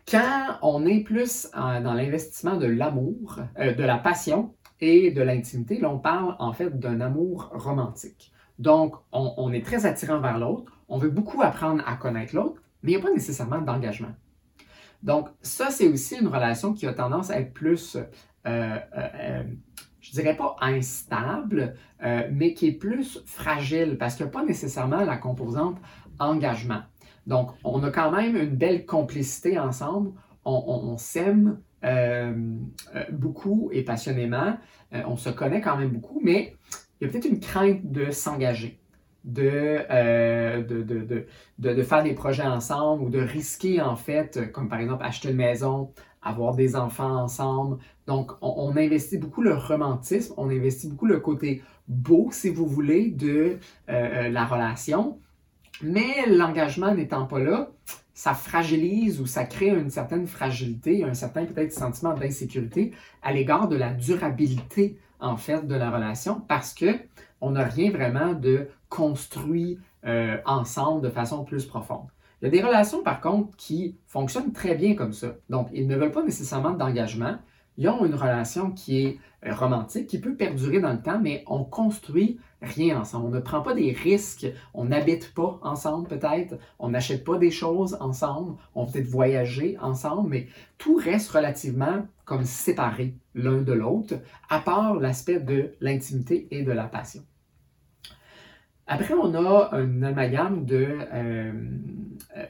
Quand 0.09 0.59
on 0.63 0.87
est 0.87 1.01
plus 1.01 1.49
dans 1.53 1.95
l'investissement 1.95 2.57
de 2.57 2.67
l'amour, 2.67 3.41
de 3.59 3.83
la 3.83 3.99
passion 3.99 4.55
et 4.81 5.11
de 5.11 5.23
l'intimité, 5.23 5.79
là, 5.79 5.91
on 5.91 5.99
parle 5.99 6.37
en 6.39 6.53
fait 6.53 6.79
d'un 6.79 7.01
amour 7.01 7.51
romantique. 7.53 8.32
Donc, 8.63 8.95
on, 9.11 9.53
est 9.53 9.67
très 9.67 9.87
attirant 9.87 10.21
vers 10.21 10.39
l'autre, 10.39 10.71
on 10.89 10.97
veut 10.97 11.11
beaucoup 11.11 11.43
apprendre 11.43 11.83
à 11.85 11.97
connaître 11.97 12.37
l'autre, 12.37 12.63
mais 12.85 12.93
il 12.93 12.95
n'y 12.95 13.03
a 13.03 13.05
pas 13.05 13.13
nécessairement 13.13 13.61
d'engagement. 13.61 14.13
Donc, 15.03 15.31
ça, 15.41 15.71
c'est 15.71 15.89
aussi 15.89 16.15
une 16.21 16.29
relation 16.29 16.73
qui 16.73 16.87
a 16.87 16.93
tendance 16.93 17.31
à 17.31 17.41
être 17.41 17.53
plus, 17.53 17.97
euh, 17.97 18.05
euh, 18.47 18.79
euh 18.97 19.43
je 20.01 20.13
dirais 20.13 20.37
pas 20.37 20.57
instable, 20.61 21.75
mais 22.31 22.55
qui 22.55 22.69
est 22.69 22.73
plus 22.73 23.23
fragile 23.25 23.97
parce 23.99 24.17
qu'il 24.17 24.27
n'y 24.27 24.31
a 24.31 24.33
pas 24.33 24.45
nécessairement 24.45 25.05
la 25.05 25.17
composante 25.17 25.79
engagement. 26.19 26.83
Donc, 27.27 27.53
on 27.63 27.83
a 27.85 27.91
quand 27.91 28.11
même 28.11 28.37
une 28.37 28.57
belle 28.57 28.85
complicité 28.85 29.61
ensemble, 29.61 30.11
on 30.45 30.97
s'aime 30.99 31.59
beaucoup 33.13 33.71
et 33.73 33.85
passionnément, 33.85 34.59
on 34.93 35.17
se 35.17 35.31
connaît 35.31 35.61
quand 35.61 35.77
même 35.77 35.91
beaucoup, 35.91 36.21
mais 36.21 36.57
il 37.03 37.07
y 37.07 37.09
a 37.09 37.11
peut-être 37.11 37.29
une 37.29 37.41
crainte 37.41 37.91
de 37.91 38.13
s'engager, 38.13 38.79
euh, 39.37 40.63
de, 40.63 40.83
de, 40.83 41.27
de, 41.59 41.83
faire 41.83 42.05
des 42.05 42.15
projets 42.15 42.45
ensemble 42.45 43.03
ou 43.03 43.11
de 43.11 43.19
risquer, 43.19 43.81
en 43.81 43.97
fait, 43.97 44.53
comme 44.53 44.69
par 44.69 44.79
exemple 44.79 45.03
acheter 45.05 45.31
une 45.31 45.37
maison, 45.37 45.91
avoir 46.23 46.55
des 46.55 46.77
enfants 46.77 47.17
ensemble. 47.17 47.79
Donc, 48.07 48.31
on, 48.41 48.77
investit 48.77 49.19
beaucoup 49.19 49.43
le 49.43 49.53
romantisme, 49.53 50.33
on 50.37 50.49
investit 50.49 50.87
beaucoup 50.87 51.07
le 51.07 51.19
côté 51.19 51.65
beau, 51.89 52.29
si 52.31 52.51
vous 52.51 52.67
voulez, 52.67 53.11
de 53.11 53.27
euh, 53.27 53.57
euh, 53.89 54.29
la 54.29 54.45
relation. 54.45 55.19
Mais 55.83 56.29
l'engagement 56.29 56.95
n'étant 56.95 57.27
pas 57.27 57.41
là, 57.41 57.73
ça 58.15 58.35
fragilise 58.35 59.21
ou 59.21 59.27
ça 59.27 59.43
crée 59.45 59.71
une 59.71 59.91
certaine 59.91 60.29
fragilité, 60.29 61.03
un 61.03 61.15
certain 61.15 61.47
peut-être 61.47 61.73
sentiment 61.73 62.15
d'insécurité 62.15 62.93
à 63.23 63.33
l'égard 63.33 63.67
de 63.67 63.75
la 63.75 63.93
durabilité 63.93 64.99
en 65.23 65.37
fait 65.37 65.67
de 65.67 65.75
la 65.75 65.91
relation 65.91 66.41
parce 66.41 66.75
que 66.75 66.99
on 67.41 67.53
n'a 67.53 67.65
rien 67.65 67.91
vraiment 67.91 68.35
de 68.35 68.69
construit 68.89 69.79
euh, 70.05 70.37
ensemble 70.45 71.03
de 71.03 71.09
façon 71.09 71.45
plus 71.45 71.65
profonde. 71.65 72.09
Il 72.41 72.47
y 72.47 72.49
a 72.49 72.51
des 72.51 72.63
relations 72.63 73.03
par 73.03 73.21
contre 73.21 73.57
qui 73.57 73.97
fonctionnent 74.07 74.53
très 74.53 74.75
bien 74.75 74.95
comme 74.95 75.13
ça. 75.13 75.29
Donc, 75.49 75.69
ils 75.73 75.87
ne 75.87 75.97
veulent 75.97 76.11
pas 76.11 76.25
nécessairement 76.25 76.73
d'engagement, 76.73 77.37
ils 77.79 77.89
ont 77.89 78.05
une 78.05 78.15
relation 78.15 78.71
qui 78.71 79.05
est 79.05 79.19
euh, 79.47 79.55
romantique, 79.55 80.07
qui 80.07 80.21
peut 80.21 80.35
perdurer 80.35 80.81
dans 80.81 80.93
le 80.93 81.01
temps, 81.01 81.19
mais 81.21 81.43
on 81.47 81.65
construit 81.65 82.39
rien 82.61 83.01
ensemble. 83.01 83.27
On 83.27 83.31
ne 83.31 83.41
prend 83.41 83.63
pas 83.63 83.75
des 83.75 83.93
risques, 83.93 84.47
on 84.75 84.85
n'habite 84.85 85.35
pas 85.35 85.59
ensemble 85.63 86.07
peut-être, 86.09 86.59
on 86.79 86.91
n'achète 86.91 87.25
pas 87.25 87.39
des 87.39 87.51
choses 87.51 87.97
ensemble, 88.01 88.57
on 88.75 88.87
peut-être 88.87 89.07
voyager 89.07 89.77
ensemble, 89.81 90.29
mais 90.29 90.47
tout 90.79 90.97
reste 90.97 91.31
relativement 91.31 92.07
comme 92.25 92.45
séparé 92.45 93.15
l'un 93.35 93.63
de 93.63 93.73
l'autre, 93.73 94.15
à 94.49 94.61
part 94.61 94.95
l'aspect 94.95 95.41
de 95.41 95.73
l'intimité 95.81 96.47
et 96.51 96.63
de 96.63 96.73
la 96.73 96.85
passion. 96.85 97.23
Après, 98.87 99.15
on 99.15 99.35
a 99.35 99.71
un 99.73 100.03
amalgame 100.03 100.65
de 100.65 100.99
euh, 101.13 101.53
euh, 102.37 102.47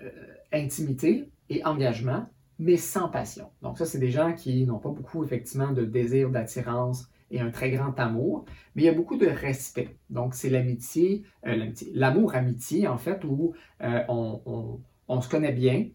intimité 0.53 1.31
et 1.49 1.65
engagement 1.65 2.27
mais 2.59 2.77
sans 2.77 3.09
passion. 3.09 3.51
Donc 3.63 3.79
ça, 3.79 3.87
c'est 3.87 3.99
des 3.99 4.11
gens 4.11 4.33
qui 4.35 4.65
n'ont 4.67 4.79
pas 4.79 4.91
beaucoup, 4.91 5.25
effectivement, 5.25 5.73
de 5.73 5.85
désir, 5.85 6.31
d'attirance 6.31 7.09
et 7.31 7.41
un 7.41 7.51
très 7.51 7.71
grand 7.71 7.99
amour, 7.99 8.45
mais 8.75 8.83
il 8.83 8.85
y 8.85 8.89
a 8.89 8.95
beaucoup 8.95 9.17
de 9.17 9.27
respect. 9.27 9.97
Donc 10.11 10.35
c'est 10.35 10.51
l'amitié, 10.51 11.25
euh, 11.47 11.71
l'amour-amitié, 11.95 12.87
en 12.87 12.99
fait, 12.99 13.25
où 13.25 13.55
euh, 13.83 14.03
on, 14.09 15.21
se 15.21 15.29
connaît 15.29 15.53
bien, 15.53 15.89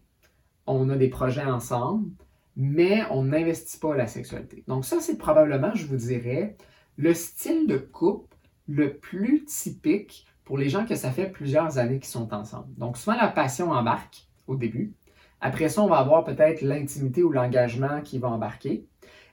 on 0.66 0.88
a 0.90 0.96
des 0.96 1.08
projets 1.08 1.44
ensemble, 1.44 2.10
mais 2.56 3.02
on 3.10 3.22
n'investit 3.22 3.78
pas 3.78 3.96
la 3.96 4.08
sexualité. 4.08 4.64
Donc 4.66 4.84
ça, 4.84 5.00
c'est 5.00 5.16
probablement, 5.16 5.72
je 5.74 5.86
vous 5.86 5.96
dirais, 5.96 6.56
le 6.96 7.14
style 7.14 7.68
de 7.68 7.78
couple 7.78 8.36
le 8.66 8.96
plus 8.96 9.44
typique 9.44 10.26
pour 10.44 10.58
les 10.58 10.68
gens 10.68 10.84
que 10.84 10.96
ça 10.96 11.12
fait 11.12 11.30
plusieurs 11.30 11.78
années 11.78 12.00
qu'ils 12.00 12.08
sont 12.08 12.34
ensemble. 12.34 12.74
Donc 12.76 12.96
souvent, 12.96 13.16
la 13.16 13.28
passion 13.28 13.70
embarque 13.70 14.26
au 14.48 14.56
début, 14.56 14.92
après 15.40 15.68
ça, 15.68 15.82
on 15.82 15.88
va 15.88 15.98
avoir 15.98 16.24
peut-être 16.24 16.62
l'intimité 16.62 17.22
ou 17.22 17.30
l'engagement 17.30 18.00
qui 18.02 18.18
va 18.18 18.28
embarquer. 18.28 18.86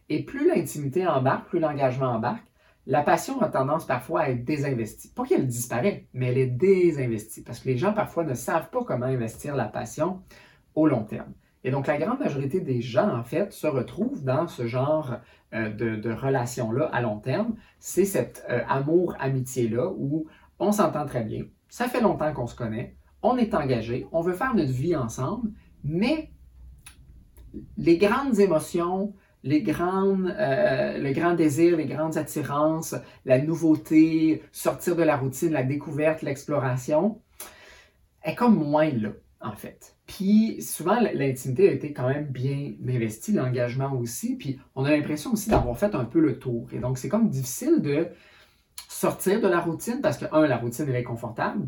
Et 0.09 0.23
plus 0.23 0.47
l'intimité 0.47 1.07
embarque, 1.07 1.47
plus 1.47 1.59
l'engagement 1.59 2.09
embarque, 2.09 2.45
la 2.87 3.01
passion 3.01 3.41
a 3.41 3.49
tendance 3.49 3.85
parfois 3.85 4.21
à 4.21 4.29
être 4.29 4.45
désinvestie. 4.45 5.09
Pas 5.09 5.25
qu'elle 5.25 5.47
disparaît, 5.47 6.05
mais 6.13 6.27
elle 6.27 6.37
est 6.37 6.45
désinvestie 6.45 7.43
parce 7.43 7.59
que 7.59 7.69
les 7.69 7.77
gens 7.77 7.93
parfois 7.93 8.23
ne 8.23 8.35
savent 8.35 8.69
pas 8.69 8.83
comment 8.83 9.07
investir 9.07 9.55
la 9.55 9.65
passion 9.65 10.21
au 10.75 10.87
long 10.87 11.03
terme. 11.03 11.33
Et 11.63 11.71
donc 11.71 11.87
la 11.87 11.97
grande 11.97 12.19
majorité 12.19 12.59
des 12.59 12.81
gens, 12.81 13.09
en 13.09 13.23
fait, 13.23 13.51
se 13.51 13.65
retrouvent 13.65 14.23
dans 14.23 14.47
ce 14.47 14.67
genre 14.67 15.15
euh, 15.55 15.69
de, 15.69 16.11
relation-là 16.11 16.85
à 16.93 17.01
long 17.01 17.17
terme. 17.17 17.55
C'est 17.79 18.05
cet 18.05 18.45
euh, 18.51 18.61
amour-amitié-là 18.69 19.89
où 19.97 20.27
on 20.59 20.71
s'entend 20.71 21.07
très 21.07 21.23
bien, 21.23 21.45
ça 21.67 21.87
fait 21.87 22.01
longtemps 22.01 22.31
qu'on 22.33 22.47
se 22.47 22.55
connaît, 22.55 22.95
on 23.23 23.35
est 23.37 23.53
engagé, 23.55 24.07
on 24.11 24.21
veut 24.21 24.33
faire 24.33 24.53
notre 24.53 24.71
vie 24.71 24.95
ensemble, 24.95 25.49
mais 25.85 26.31
les 27.77 27.97
grandes 27.97 28.39
émotions, 28.39 29.13
les 29.43 29.61
grandes, 29.61 30.33
euh, 30.37 30.97
le 30.97 31.13
grand 31.13 31.35
désir, 31.35 31.77
les 31.77 31.85
grandes 31.85 32.17
attirances, 32.17 32.95
la 33.25 33.39
nouveauté, 33.39 34.41
sortir 34.51 34.95
de 34.95 35.03
la 35.03 35.15
routine, 35.15 35.51
la 35.51 35.63
découverte, 35.63 36.23
l'exploration, 36.23 37.21
est 38.23 38.33
comme 38.33 38.55
moins 38.55 38.89
là, 38.89 39.11
en 39.39 39.53
fait. 39.53 39.95
Puis 40.07 40.61
souvent, 40.61 40.99
l'intimité 40.99 41.69
a 41.69 41.71
été 41.71 41.93
quand 41.93 42.07
même 42.07 42.25
bien 42.25 42.73
investie, 42.87 43.33
l'engagement 43.33 43.93
aussi, 43.93 44.35
puis 44.35 44.59
on 44.73 44.83
a 44.85 44.89
l'impression 44.89 45.33
aussi 45.33 45.49
d'avoir 45.49 45.77
fait 45.77 45.93
un 45.93 46.05
peu 46.05 46.19
le 46.19 46.39
tour. 46.39 46.67
Et 46.73 46.79
donc, 46.79 46.97
c'est 46.97 47.09
comme 47.09 47.29
difficile 47.29 47.81
de 47.81 48.07
sortir 48.89 49.39
de 49.39 49.47
la 49.47 49.59
routine 49.59 50.01
parce 50.01 50.17
que, 50.17 50.25
un, 50.31 50.47
la 50.47 50.57
routine 50.57 50.89
est 50.89 51.03
confortable, 51.03 51.67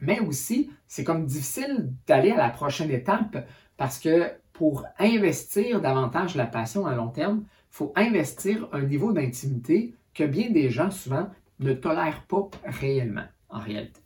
mais 0.00 0.20
aussi, 0.20 0.70
c'est 0.86 1.04
comme 1.04 1.26
difficile 1.26 1.92
d'aller 2.06 2.30
à 2.30 2.36
la 2.36 2.50
prochaine 2.50 2.90
étape 2.90 3.46
parce 3.76 3.98
que 3.98 4.30
pour 4.52 4.86
investir 4.98 5.80
davantage 5.80 6.36
la 6.36 6.46
passion 6.46 6.86
à 6.86 6.94
long 6.94 7.08
terme, 7.08 7.44
il 7.44 7.76
faut 7.76 7.92
investir 7.96 8.68
un 8.72 8.82
niveau 8.82 9.12
d'intimité 9.12 9.94
que 10.14 10.24
bien 10.24 10.50
des 10.50 10.70
gens 10.70 10.90
souvent 10.90 11.28
ne 11.58 11.72
tolèrent 11.72 12.24
pas 12.26 12.48
réellement, 12.64 13.26
en 13.48 13.58
réalité. 13.58 14.00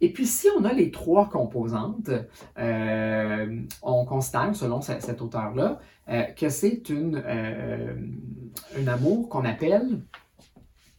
Et 0.00 0.12
puis, 0.12 0.26
si 0.26 0.46
on 0.56 0.64
a 0.64 0.72
les 0.72 0.90
trois 0.90 1.28
composantes, 1.28 2.10
euh, 2.58 3.62
on 3.82 4.04
constate, 4.04 4.54
selon 4.54 4.80
cet 4.80 5.20
auteur-là, 5.20 5.80
euh, 6.08 6.22
que 6.22 6.48
c'est 6.48 6.82
euh, 6.90 7.96
un 8.78 8.86
amour 8.86 9.28
qu'on 9.28 9.44
appelle 9.44 10.00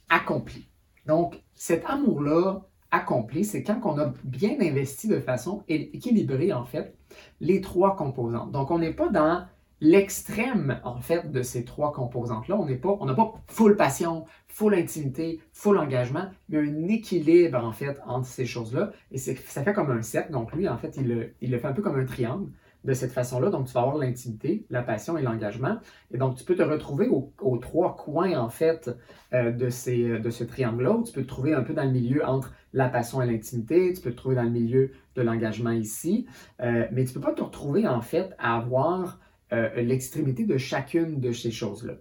accompli. 0.09 0.67
Donc, 1.05 1.41
cet 1.55 1.85
amour-là 1.85 2.61
accompli, 2.91 3.45
c'est 3.45 3.63
quand 3.63 3.79
on 3.83 3.97
a 3.99 4.13
bien 4.23 4.55
investi 4.59 5.07
de 5.07 5.19
façon 5.19 5.63
équilibrée, 5.67 6.53
en 6.53 6.65
fait, 6.65 6.95
les 7.39 7.61
trois 7.61 7.95
composantes. 7.95 8.51
Donc, 8.51 8.71
on 8.71 8.79
n'est 8.79 8.93
pas 8.93 9.09
dans 9.09 9.45
l'extrême, 9.81 10.79
en 10.83 10.99
fait, 10.99 11.31
de 11.31 11.41
ces 11.41 11.63
trois 11.63 11.93
composantes-là. 11.93 12.57
On 12.57 12.65
n'est 12.65 12.75
pas, 12.75 12.97
on 12.99 13.05
n'a 13.05 13.13
pas 13.13 13.33
full 13.47 13.75
passion, 13.75 14.25
full 14.47 14.73
intimité, 14.73 15.39
full 15.53 15.77
engagement, 15.77 16.25
mais 16.49 16.57
un 16.57 16.87
équilibre, 16.87 17.63
en 17.63 17.71
fait, 17.71 17.99
entre 18.05 18.27
ces 18.27 18.45
choses-là. 18.45 18.91
Et 19.11 19.17
ça 19.17 19.63
fait 19.63 19.73
comme 19.73 19.91
un 19.91 20.01
cercle. 20.01 20.31
Donc, 20.31 20.53
lui, 20.53 20.67
en 20.67 20.77
fait, 20.77 20.97
il 20.97 21.33
il 21.41 21.51
le 21.51 21.59
fait 21.59 21.67
un 21.67 21.73
peu 21.73 21.81
comme 21.81 21.99
un 21.99 22.05
triangle 22.05 22.49
de 22.83 22.93
cette 22.93 23.11
façon-là. 23.11 23.49
Donc, 23.49 23.67
tu 23.67 23.73
vas 23.73 23.81
avoir 23.81 23.97
l'intimité, 23.97 24.65
la 24.69 24.81
passion 24.81 25.17
et 25.17 25.21
l'engagement. 25.21 25.77
Et 26.11 26.17
donc, 26.17 26.35
tu 26.35 26.43
peux 26.43 26.55
te 26.55 26.63
retrouver 26.63 27.07
aux, 27.07 27.57
trois 27.57 27.95
coins, 27.95 28.37
en 28.39 28.49
fait, 28.49 28.89
euh, 29.33 29.51
de, 29.51 29.69
ces, 29.69 30.19
de 30.19 30.29
ce 30.29 30.43
triangle-là. 30.43 31.01
Tu 31.05 31.11
peux 31.11 31.23
te 31.23 31.27
trouver 31.27 31.53
un 31.53 31.61
peu 31.61 31.73
dans 31.73 31.83
le 31.83 31.91
milieu 31.91 32.25
entre 32.25 32.53
la 32.73 32.89
passion 32.89 33.21
et 33.21 33.25
l'intimité. 33.25 33.93
Tu 33.93 34.01
peux 34.01 34.11
te 34.11 34.17
trouver 34.17 34.35
dans 34.35 34.43
le 34.43 34.49
milieu 34.49 34.91
de 35.15 35.21
l'engagement 35.21 35.71
ici. 35.71 36.25
Euh, 36.61 36.85
mais 36.91 37.03
tu 37.03 37.09
ne 37.09 37.13
peux 37.15 37.27
pas 37.27 37.33
te 37.33 37.43
retrouver, 37.43 37.87
en 37.87 38.01
fait, 38.01 38.33
à 38.39 38.57
avoir 38.57 39.19
euh, 39.51 39.81
l'extrémité 39.81 40.45
de 40.45 40.57
chacune 40.57 41.19
de 41.19 41.31
ces 41.31 41.51
choses-là. 41.51 41.95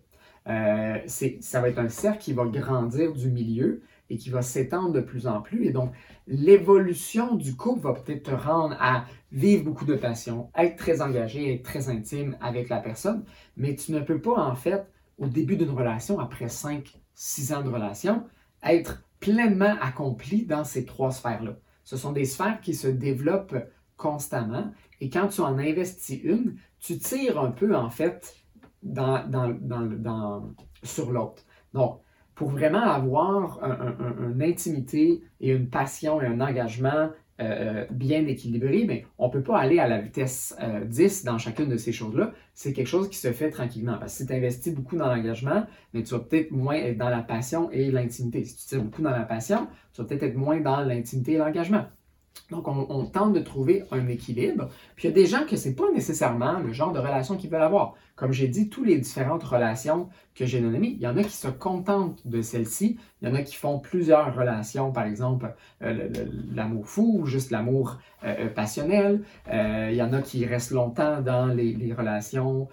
ça 1.06 1.60
va 1.60 1.68
être 1.68 1.78
un 1.78 1.88
cercle 1.88 2.20
qui 2.20 2.32
va 2.32 2.44
grandir 2.44 3.12
du 3.12 3.30
milieu 3.30 3.82
et 4.10 4.16
qui 4.16 4.30
va 4.30 4.42
s'étendre 4.42 4.92
de 4.92 5.00
plus 5.00 5.26
en 5.26 5.40
plus. 5.40 5.66
Et 5.66 5.72
donc, 5.72 5.92
l'évolution 6.26 7.34
du 7.34 7.56
couple 7.56 7.82
va 7.82 7.92
peut-être 7.92 8.24
te 8.24 8.34
rendre 8.34 8.76
à 8.80 9.04
vivre 9.32 9.64
beaucoup 9.64 9.84
de 9.84 9.94
passion, 9.94 10.50
être 10.56 10.76
très 10.76 11.02
engagé, 11.02 11.54
être 11.54 11.62
très 11.62 11.88
intime 11.88 12.36
avec 12.40 12.68
la 12.68 12.78
personne, 12.78 13.24
mais 13.56 13.74
tu 13.74 13.92
ne 13.92 14.00
peux 14.00 14.20
pas, 14.20 14.42
en 14.42 14.54
fait, 14.54 14.86
au 15.18 15.26
début 15.26 15.56
d'une 15.56 15.70
relation, 15.70 16.18
après 16.20 16.48
5, 16.48 17.00
6 17.14 17.52
ans 17.52 17.62
de 17.62 17.68
relation, 17.68 18.24
être 18.62 19.04
pleinement 19.20 19.76
accompli 19.80 20.46
dans 20.46 20.64
ces 20.64 20.84
trois 20.84 21.10
sphères-là. 21.10 21.56
Ce 21.84 21.96
sont 21.96 22.12
des 22.12 22.24
sphères 22.24 22.60
qui 22.60 22.74
se 22.74 22.86
développent 22.86 23.56
constamment 23.96 24.72
et 25.00 25.10
quand 25.10 25.28
tu 25.28 25.40
en 25.40 25.58
investis 25.58 26.20
une, 26.22 26.56
tu 26.78 26.98
tires 26.98 27.38
un 27.38 27.50
peu, 27.50 27.74
en 27.74 27.90
fait, 27.90 28.36
dans, 28.82 29.28
dans, 29.28 30.54
sur 30.82 31.12
l'autre. 31.12 31.42
Donc, 31.72 32.00
pour 32.38 32.50
vraiment 32.50 32.82
avoir 32.82 33.60
une 34.32 34.42
intimité 34.42 35.22
et 35.40 35.50
une 35.50 35.68
passion 35.68 36.22
et 36.22 36.26
un 36.26 36.40
engagement 36.40 37.10
euh, 37.40 37.84
bien 37.90 38.26
équilibré, 38.26 38.84
mais 38.86 39.06
on 39.18 39.26
ne 39.26 39.32
peut 39.32 39.42
pas 39.42 39.58
aller 39.58 39.80
à 39.80 39.88
la 39.88 40.00
vitesse 40.00 40.56
10 40.86 41.22
euh, 41.24 41.30
dans 41.30 41.36
chacune 41.38 41.68
de 41.68 41.76
ces 41.76 41.90
choses-là. 41.90 42.32
C'est 42.54 42.72
quelque 42.72 42.86
chose 42.86 43.08
qui 43.08 43.18
se 43.18 43.32
fait 43.32 43.50
tranquillement. 43.50 43.98
Parce 43.98 44.12
que 44.12 44.18
si 44.18 44.26
tu 44.26 44.32
investis 44.32 44.72
beaucoup 44.72 44.96
dans 44.96 45.12
l'engagement, 45.12 45.66
mais 45.92 46.04
tu 46.04 46.14
vas 46.14 46.20
peut-être 46.20 46.52
moins 46.52 46.76
être 46.76 46.96
dans 46.96 47.10
la 47.10 47.22
passion 47.22 47.70
et 47.72 47.90
l'intimité. 47.90 48.44
Si 48.44 48.56
tu 48.56 48.66
tires 48.66 48.82
beaucoup 48.84 49.02
dans 49.02 49.10
la 49.10 49.24
passion, 49.24 49.66
tu 49.92 50.00
vas 50.00 50.06
peut-être 50.08 50.22
être 50.22 50.36
moins 50.36 50.60
dans 50.60 50.80
l'intimité 50.82 51.32
et 51.32 51.38
l'engagement. 51.38 51.86
Donc, 52.50 52.66
on, 52.68 53.04
tente 53.04 53.32
de 53.32 53.40
trouver 53.40 53.84
un 53.90 54.08
équilibre. 54.08 54.68
Puis, 54.96 55.06
il 55.06 55.10
y 55.10 55.12
a 55.12 55.14
des 55.14 55.26
gens 55.26 55.44
que 55.44 55.56
ce 55.56 55.68
n'est 55.68 55.74
pas 55.74 55.90
nécessairement 55.92 56.58
le 56.60 56.72
genre 56.72 56.92
de 56.92 56.98
relation 56.98 57.36
qu'ils 57.36 57.50
veulent 57.50 57.62
avoir. 57.62 57.94
Comme 58.18 58.32
j'ai 58.32 58.48
dit, 58.48 58.68
toutes 58.68 58.86
les 58.86 58.98
différentes 58.98 59.44
relations 59.44 60.08
que 60.34 60.44
j'ai 60.44 60.60
nommées, 60.60 60.96
il 60.96 61.00
y 61.00 61.06
en 61.06 61.16
a 61.16 61.22
qui 61.22 61.36
se 61.36 61.46
contentent 61.46 62.26
de 62.26 62.42
celle-ci. 62.42 62.98
Il 63.22 63.28
y 63.28 63.30
en 63.30 63.34
a 63.34 63.42
qui 63.42 63.54
font 63.54 63.78
plusieurs 63.78 64.34
relations, 64.34 64.90
par 64.90 65.04
exemple, 65.04 65.54
euh, 65.82 66.08
l'amour 66.52 66.88
fou 66.88 67.20
ou 67.20 67.26
juste 67.26 67.52
l'amour 67.52 67.98
euh, 68.24 68.34
euh, 68.40 68.48
passionnel. 68.48 69.22
il 69.48 69.94
y 69.94 70.02
en 70.02 70.12
a 70.12 70.20
qui 70.20 70.44
restent 70.46 70.72
longtemps 70.72 71.20
dans 71.20 71.46
les, 71.46 71.94
relations 71.96 72.68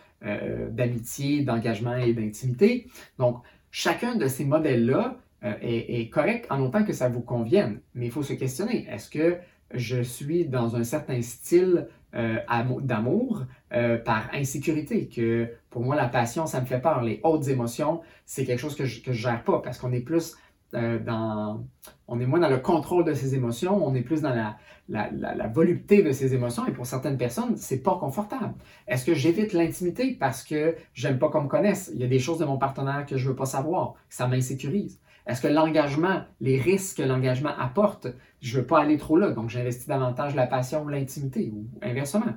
d'amitié, 0.71 1.43
d'engagement 1.43 1.95
et 1.97 2.13
d'intimité. 2.13 2.87
Donc, 3.19 3.43
chacun 3.69 4.15
de 4.15 4.27
ces 4.27 4.45
modèles-là 4.45 5.17
est, 5.43 6.01
est 6.01 6.09
correct 6.09 6.47
en 6.49 6.59
autant 6.61 6.83
que 6.83 6.93
ça 6.93 7.09
vous 7.09 7.21
convienne. 7.21 7.79
Mais 7.93 8.05
il 8.05 8.11
faut 8.11 8.23
se 8.23 8.33
questionner. 8.33 8.87
Est-ce 8.89 9.09
que 9.11 9.37
je 9.73 10.01
suis 10.01 10.45
dans 10.45 10.75
un 10.75 10.83
certain 10.83 11.21
style 11.21 11.87
euh, 12.15 12.37
d'amour 12.81 13.43
euh, 13.73 13.97
par 13.97 14.29
insécurité, 14.33 15.07
que 15.07 15.49
pour 15.69 15.83
moi, 15.83 15.95
la 15.95 16.07
passion, 16.07 16.45
ça 16.45 16.61
me 16.61 16.65
fait 16.65 16.79
peur. 16.79 17.01
Les 17.01 17.19
hautes 17.23 17.47
émotions, 17.47 18.01
c'est 18.25 18.45
quelque 18.45 18.59
chose 18.59 18.75
que 18.75 18.85
je 18.85 19.01
ne 19.07 19.13
gère 19.13 19.43
pas 19.43 19.59
parce 19.59 19.77
qu'on 19.77 19.91
est 19.91 20.01
plus 20.01 20.35
euh, 20.75 20.99
dans... 20.99 21.65
On 22.07 22.19
est 22.19 22.25
moins 22.25 22.39
dans 22.39 22.49
le 22.49 22.59
contrôle 22.59 23.03
de 23.03 23.13
ses 23.13 23.35
émotions, 23.35 23.85
on 23.85 23.93
est 23.95 24.01
plus 24.01 24.21
dans 24.21 24.33
la, 24.33 24.57
la, 24.87 25.47
volupté 25.47 26.03
de 26.03 26.11
ses 26.11 26.33
émotions 26.33 26.65
et 26.67 26.71
pour 26.71 26.85
certaines 26.85 27.17
personnes, 27.17 27.57
c'est 27.57 27.81
pas 27.81 27.97
confortable. 27.97 28.53
Est-ce 28.87 29.05
que 29.05 29.13
j'évite 29.13 29.53
l'intimité 29.53 30.15
parce 30.19 30.43
que 30.43 30.75
j'aime 30.93 31.17
pas 31.17 31.29
qu'on 31.29 31.43
me 31.43 31.47
connaisse? 31.47 31.91
Il 31.93 31.99
y 31.99 32.03
a 32.03 32.07
des 32.07 32.19
choses 32.19 32.37
de 32.39 32.45
mon 32.45 32.57
partenaire 32.57 33.05
que 33.05 33.17
je 33.17 33.27
veux 33.27 33.35
pas 33.35 33.45
savoir, 33.45 33.95
ça 34.09 34.27
m'insécurise. 34.27 34.99
Est-ce 35.27 35.41
que 35.41 35.47
l'engagement, 35.47 36.23
les 36.39 36.59
risques 36.59 36.97
que 36.97 37.03
l'engagement 37.03 37.57
apporte, 37.57 38.07
je 38.41 38.55
ne 38.55 38.61
veux 38.61 38.67
pas 38.67 38.81
aller 38.81 38.97
trop 38.97 39.17
là, 39.17 39.31
donc 39.31 39.49
j'investis 39.49 39.87
davantage 39.87 40.35
la 40.35 40.45
passion 40.45 40.83
ou 40.83 40.89
l'intimité, 40.89 41.51
ou 41.51 41.67
inversement. 41.81 42.33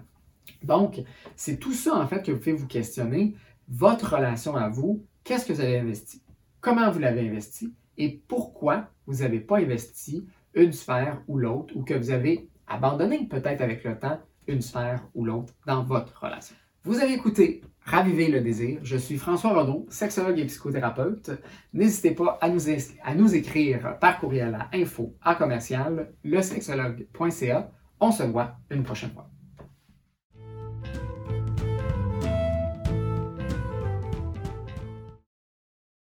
Donc, 0.62 1.02
c'est 1.36 1.58
tout 1.58 1.74
ça, 1.74 1.94
en 1.94 2.06
fait, 2.06 2.24
que 2.24 2.32
vous 2.32 2.38
pouvez 2.38 2.52
vous 2.52 2.66
questionner 2.66 3.34
votre 3.68 4.14
relation 4.14 4.56
à 4.56 4.68
vous, 4.68 5.04
qu'est-ce 5.22 5.44
que 5.44 5.52
vous 5.52 5.60
avez 5.60 5.78
investi, 5.78 6.22
comment 6.60 6.90
vous 6.90 6.98
l'avez 6.98 7.28
investi? 7.28 7.74
Et 7.98 8.22
pourquoi 8.28 8.88
vous 9.06 9.16
n'avez 9.16 9.40
pas 9.40 9.58
investi 9.58 10.26
une 10.54 10.72
sphère 10.72 11.20
ou 11.28 11.36
l'autre 11.36 11.76
ou 11.76 11.82
que 11.82 11.94
vous 11.94 12.10
avez 12.10 12.48
abandonné 12.66 13.26
peut-être 13.26 13.60
avec 13.60 13.84
le 13.84 13.98
temps 13.98 14.18
une 14.46 14.62
sphère 14.62 15.06
ou 15.14 15.24
l'autre 15.24 15.52
dans 15.66 15.82
votre 15.82 16.22
relation? 16.22 16.56
Vous 16.84 17.00
avez 17.00 17.12
écouté 17.12 17.60
Raviver 17.90 18.28
le 18.28 18.42
désir. 18.42 18.80
Je 18.82 18.98
suis 18.98 19.16
François 19.16 19.54
Renaud, 19.54 19.86
sexologue 19.88 20.38
et 20.38 20.44
psychothérapeute. 20.44 21.30
N'hésitez 21.72 22.10
pas 22.10 22.38
à 22.42 22.50
nous, 23.14 23.34
écrire 23.34 23.98
par 23.98 24.20
courriel 24.20 24.54
à 24.54 24.68
info 24.74 25.16
à 25.22 25.34
commercial 25.34 26.12
On 27.98 28.12
se 28.12 28.24
voit 28.24 28.56
une 28.70 28.82
prochaine 28.82 29.12
fois. 29.12 29.30